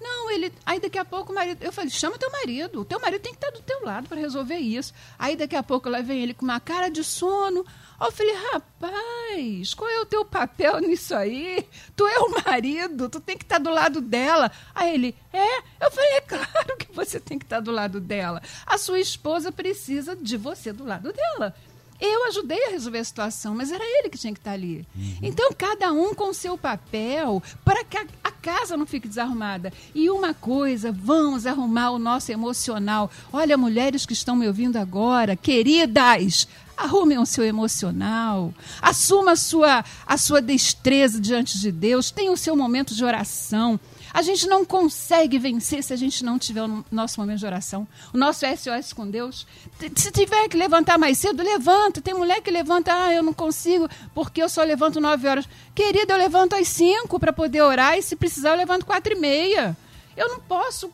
[0.00, 0.52] Não, ele.
[0.64, 1.62] Aí daqui a pouco o marido.
[1.62, 2.80] Eu falei, chama teu marido.
[2.80, 4.94] O teu marido tem que estar do teu lado para resolver isso.
[5.18, 7.64] Aí daqui a pouco lá vem ele com uma cara de sono.
[8.00, 11.66] Eu falei, rapaz, qual é o teu papel nisso aí?
[11.94, 14.50] Tu é o marido, tu tem que estar do lado dela.
[14.74, 15.58] Aí ele, é?
[15.84, 18.40] Eu falei, é claro que você tem que estar do lado dela.
[18.64, 21.54] A sua esposa precisa de você do lado dela.
[22.00, 24.86] Eu ajudei a resolver a situação, mas era ele que tinha que estar ali.
[24.96, 25.18] Uhum.
[25.20, 27.98] Então, cada um com o seu papel para que
[28.40, 29.72] casa não fique desarrumada.
[29.94, 33.10] E uma coisa, vamos arrumar o nosso emocional.
[33.32, 39.84] Olha, mulheres que estão me ouvindo agora, queridas, arrumem o seu emocional, assuma a sua,
[40.06, 43.78] a sua destreza diante de Deus, tenha o seu momento de oração.
[44.12, 47.86] A gente não consegue vencer se a gente não tiver o nosso momento de oração.
[48.12, 49.46] O nosso SOS com Deus.
[49.94, 52.00] Se tiver que levantar mais cedo, levanta.
[52.00, 55.48] Tem mulher que levanta, ah, eu não consigo, porque eu só levanto nove horas.
[55.74, 59.16] Querida, eu levanto às cinco para poder orar e se precisar eu levanto quatro e
[59.16, 59.76] meia.
[60.16, 60.90] Eu não posso,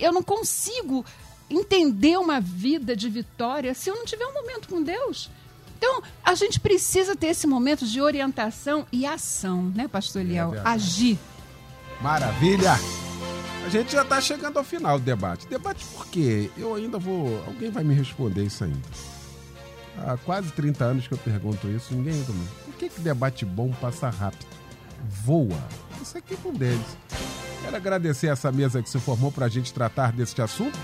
[0.00, 1.04] eu não consigo
[1.48, 5.30] entender uma vida de vitória se eu não tiver um momento com Deus.
[5.76, 10.54] Então, a gente precisa ter esse momento de orientação e ação, né, pastor Eliel?
[10.54, 11.18] É Agir.
[12.00, 12.72] Maravilha!
[13.64, 15.46] A gente já está chegando ao final do debate.
[15.46, 16.50] Debate por quê?
[16.56, 17.42] Eu ainda vou.
[17.46, 18.80] Alguém vai me responder isso ainda.
[19.98, 22.32] Há quase 30 anos que eu pergunto isso, ninguém ainda.
[22.64, 24.46] Por que, que debate bom passa rápido?
[25.24, 25.62] Voa.
[26.00, 26.96] Isso aqui é um deles.
[27.62, 30.78] Quero agradecer essa mesa que se formou para a gente tratar deste assunto.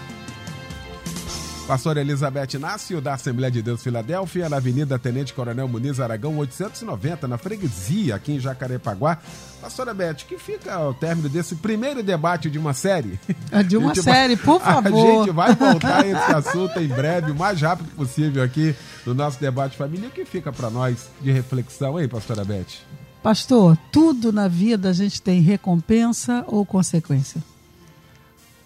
[1.66, 7.26] Pastor Elizabeth Inácio, da Assembleia de Deus Filadélfia, na Avenida Tenente Coronel Muniz Aragão, 890,
[7.26, 9.18] na Freguesia, aqui em Jacarepaguá.
[9.60, 13.18] Pastora Beth, que fica ao término desse primeiro debate de uma série?
[13.50, 14.84] É de uma série, vai, por favor.
[14.86, 18.72] A gente vai voltar a esse assunto em breve, o mais rápido possível aqui
[19.04, 20.08] no nosso debate família.
[20.08, 22.78] O que fica para nós de reflexão aí, pastora Beth?
[23.24, 27.42] Pastor, tudo na vida a gente tem recompensa ou consequência.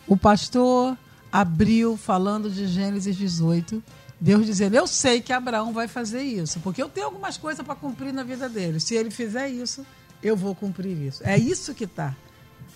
[0.07, 0.99] O pastor
[1.33, 3.83] abriu falando de Gênesis 18.
[4.21, 7.75] Deus dizendo: Eu sei que Abraão vai fazer isso, porque eu tenho algumas coisas para
[7.75, 8.79] cumprir na vida dele.
[8.81, 9.85] Se ele fizer isso,
[10.23, 11.23] eu vou cumprir isso.
[11.25, 12.15] É isso que está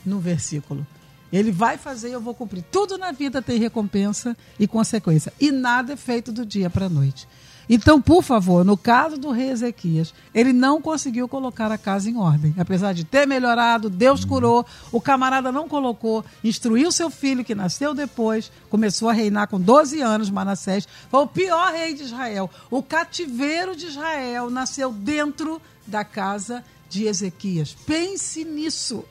[0.05, 0.87] no versículo.
[1.33, 2.63] Ele vai fazer e eu vou cumprir.
[2.71, 5.33] Tudo na vida tem recompensa e consequência.
[5.41, 7.27] E nada é feito do dia para a noite.
[7.69, 12.17] Então, por favor, no caso do rei Ezequias, ele não conseguiu colocar a casa em
[12.17, 12.55] ordem.
[12.59, 17.95] Apesar de ter melhorado, Deus curou, o camarada não colocou, instruiu seu filho, que nasceu
[17.95, 22.51] depois, começou a reinar com 12 anos, Manassés, foi o pior rei de Israel.
[22.71, 27.75] O cativeiro de Israel nasceu dentro da casa de Ezequias.
[27.87, 29.05] Pense nisso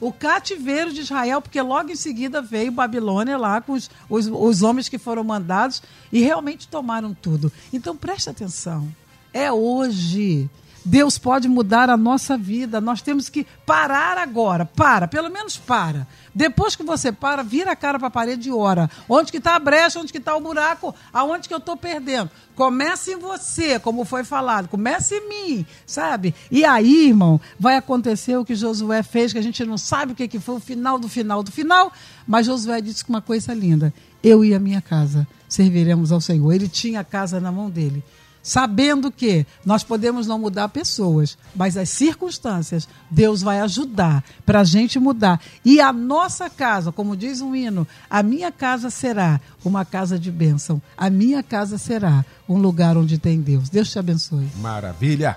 [0.00, 4.62] o cativeiro de Israel, porque logo em seguida veio Babilônia lá com os, os, os
[4.62, 5.82] homens que foram mandados
[6.12, 7.50] e realmente tomaram tudo.
[7.72, 8.88] Então preste atenção.
[9.32, 10.48] É hoje.
[10.86, 12.80] Deus pode mudar a nossa vida.
[12.80, 14.64] Nós temos que parar agora.
[14.64, 16.06] Para, pelo menos para.
[16.32, 18.88] Depois que você para, vira a cara para a parede e ora.
[19.08, 22.30] Onde que está a brecha, onde que está o buraco, aonde que eu estou perdendo.
[22.54, 24.68] Comece em você, como foi falado.
[24.68, 26.32] Comece em mim, sabe?
[26.52, 30.14] E aí, irmão, vai acontecer o que Josué fez, que a gente não sabe o
[30.14, 31.92] que, que foi o final do final do final,
[32.28, 33.92] mas Josué disse uma coisa linda.
[34.22, 36.52] Eu e a minha casa serviremos ao Senhor.
[36.52, 38.04] Ele tinha a casa na mão dele
[38.46, 44.64] sabendo que nós podemos não mudar pessoas, mas as circunstâncias, Deus vai ajudar para a
[44.64, 45.40] gente mudar.
[45.64, 50.30] E a nossa casa, como diz um hino, a minha casa será uma casa de
[50.30, 53.68] bênção, a minha casa será um lugar onde tem Deus.
[53.68, 54.48] Deus te abençoe.
[54.60, 55.36] Maravilha!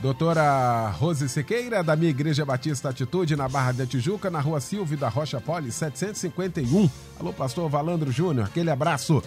[0.00, 4.96] Doutora Rose Sequeira, da minha Igreja Batista Atitude, na Barra da Tijuca, na rua Silvio
[4.96, 6.88] da Rocha Poli, 751.
[7.20, 9.22] Alô, pastor Valandro Júnior, aquele abraço.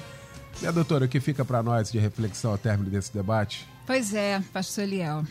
[0.59, 3.67] Minha doutora, o que fica para nós de reflexão ao término desse debate?
[3.85, 5.23] Pois é, pastor Eliel.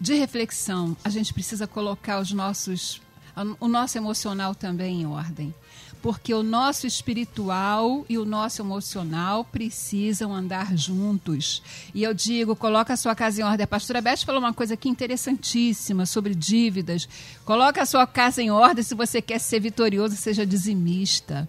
[0.00, 3.02] De reflexão, a gente precisa colocar os nossos,
[3.60, 5.54] o nosso emocional também em ordem.
[6.00, 11.62] Porque o nosso espiritual e o nosso emocional precisam andar juntos.
[11.94, 13.64] E eu digo, coloca a sua casa em ordem.
[13.64, 17.06] A pastora Beth falou uma coisa aqui interessantíssima sobre dívidas.
[17.44, 21.46] Coloca a sua casa em ordem se você quer ser vitorioso, seja dizimista.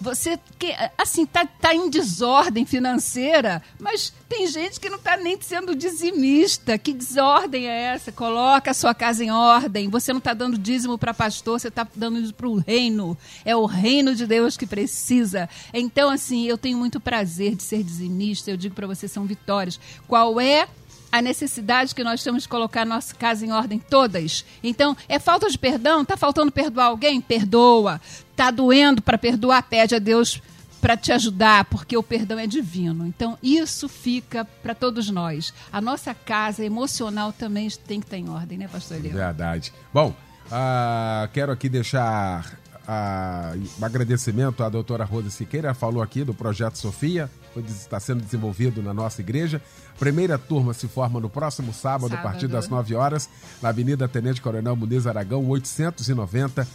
[0.00, 5.40] Você que assim tá, tá em desordem financeira, mas tem gente que não está nem
[5.40, 6.78] sendo dizimista.
[6.78, 8.12] Que desordem é essa?
[8.12, 9.88] Coloca a sua casa em ordem.
[9.88, 13.16] Você não está dando dízimo para pastor, você está dando para o reino.
[13.44, 15.48] É o reino de Deus que precisa.
[15.72, 18.50] Então, assim, eu tenho muito prazer de ser dizimista.
[18.50, 19.80] Eu digo para você, são vitórias.
[20.06, 20.68] Qual é
[21.10, 24.44] a necessidade que nós temos de colocar nossa casa em ordem todas.
[24.62, 26.02] Então, é falta de perdão?
[26.02, 27.20] Está faltando perdoar alguém?
[27.20, 28.00] Perdoa.
[28.40, 29.62] Está doendo para perdoar?
[29.64, 30.40] Pede a Deus
[30.80, 33.06] para te ajudar, porque o perdão é divino.
[33.06, 35.52] Então, isso fica para todos nós.
[35.70, 39.14] A nossa casa emocional também tem que estar em ordem, né, pastor Leão?
[39.14, 39.74] Verdade.
[39.92, 40.16] Bom,
[40.46, 46.78] uh, quero aqui deixar uh, um agradecimento à doutora Rosa Siqueira, falou aqui do Projeto
[46.78, 47.30] Sofia,
[47.68, 49.60] está sendo desenvolvido na nossa igreja.
[49.98, 52.26] Primeira turma se forma no próximo sábado, sábado.
[52.26, 53.28] a partir das 9 horas,
[53.60, 56.66] na Avenida Tenente Coronel Muniz Aragão, 890,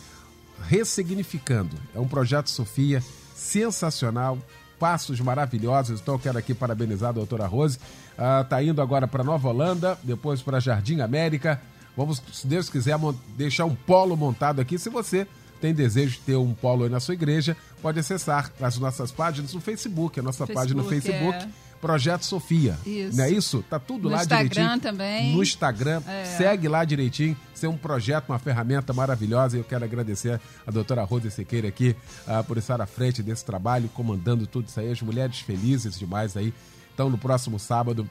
[0.63, 1.75] ressignificando.
[1.93, 3.03] É um projeto Sofia
[3.35, 4.37] sensacional,
[4.79, 5.99] passos maravilhosos.
[6.01, 7.77] Então, eu quero aqui parabenizar a doutora Rose.
[8.11, 11.61] Está ah, uh, indo agora para Nova Holanda, depois para Jardim América.
[11.95, 12.97] Vamos, se Deus quiser,
[13.37, 14.77] deixar um polo montado aqui.
[14.77, 15.27] Se você
[15.61, 19.53] tem desejo de ter um polo aí na sua igreja, pode acessar as nossas páginas
[19.53, 21.37] no Facebook, a nossa Facebook, página no Facebook.
[21.37, 21.64] É.
[21.81, 22.77] Projeto Sofia.
[22.85, 23.17] Isso.
[23.17, 23.63] Não é isso?
[23.69, 24.79] Tá tudo no lá Instagram direitinho.
[24.79, 25.33] também.
[25.35, 26.01] No Instagram.
[26.07, 26.25] É.
[26.25, 27.37] Segue lá direitinho.
[27.53, 29.55] Isso é um projeto, uma ferramenta maravilhosa.
[29.57, 31.95] E eu quero agradecer a doutora Rosa Sequeira aqui
[32.27, 34.91] uh, por estar à frente desse trabalho, comandando tudo isso aí.
[34.91, 36.53] As mulheres felizes demais aí.
[36.93, 38.09] Então, no próximo sábado,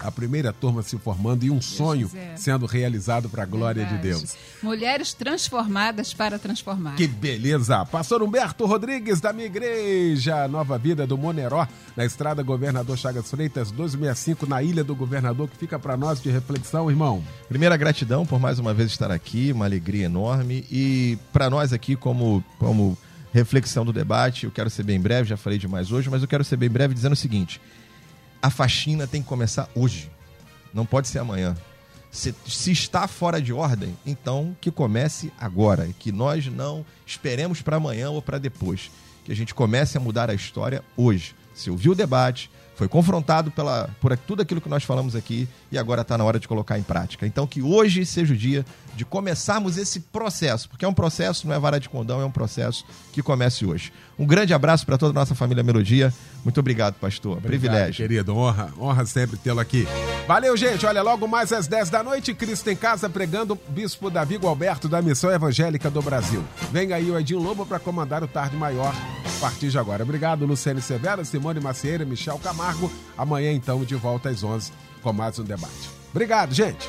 [0.00, 2.36] a primeira turma se formando e um Deus sonho quiser.
[2.36, 4.02] sendo realizado para a glória Verdade.
[4.02, 4.36] de Deus.
[4.62, 6.96] Mulheres transformadas para transformar.
[6.96, 7.84] Que beleza!
[7.86, 11.66] Pastor Humberto Rodrigues, da minha igreja, Nova Vida do Moneró,
[11.96, 16.30] na estrada Governador Chagas Freitas, 265, na Ilha do Governador, que fica para nós de
[16.30, 17.22] reflexão, irmão.
[17.48, 20.64] Primeira gratidão por mais uma vez estar aqui, uma alegria enorme.
[20.70, 22.96] E para nós aqui, como, como
[23.32, 26.44] reflexão do debate, eu quero ser bem breve, já falei demais hoje, mas eu quero
[26.44, 27.60] ser bem breve dizendo o seguinte
[28.42, 30.10] a faxina tem que começar hoje.
[30.72, 31.56] Não pode ser amanhã.
[32.10, 35.88] Se, se, está fora de ordem, então que comece agora.
[35.98, 38.90] Que nós não esperemos para amanhã ou para depois.
[39.24, 41.34] Que a gente comece a mudar a história hoje.
[41.54, 45.78] Se ouviu o debate, foi confrontado pela, por tudo aquilo que nós falamos aqui e
[45.78, 47.26] agora está na hora de colocar em prática.
[47.26, 48.64] Então, que hoje seja o dia
[48.96, 52.30] de começarmos esse processo, porque é um processo, não é vara de condão, é um
[52.30, 53.92] processo que comece hoje.
[54.18, 56.12] Um grande abraço para toda a nossa família Melodia.
[56.42, 57.38] Muito obrigado, pastor.
[57.38, 58.06] Obrigado, Privilégio.
[58.06, 59.86] Querido, honra, honra sempre tê-lo aqui.
[60.26, 60.86] Valeu, gente.
[60.86, 65.02] Olha, logo mais às 10 da noite, Cristo em Casa pregando Bispo Davi Alberto da
[65.02, 66.42] Missão Evangélica do Brasil.
[66.72, 68.94] Vem aí o Edinho Lobo para comandar o Tarde Maior
[69.24, 70.02] a partir de agora.
[70.02, 72.90] Obrigado, Luciane Severo, Simone Macieira, Michel Camargo.
[73.18, 74.72] Amanhã, então, de volta às 11
[75.02, 75.90] com mais um debate.
[76.10, 76.88] Obrigado, gente.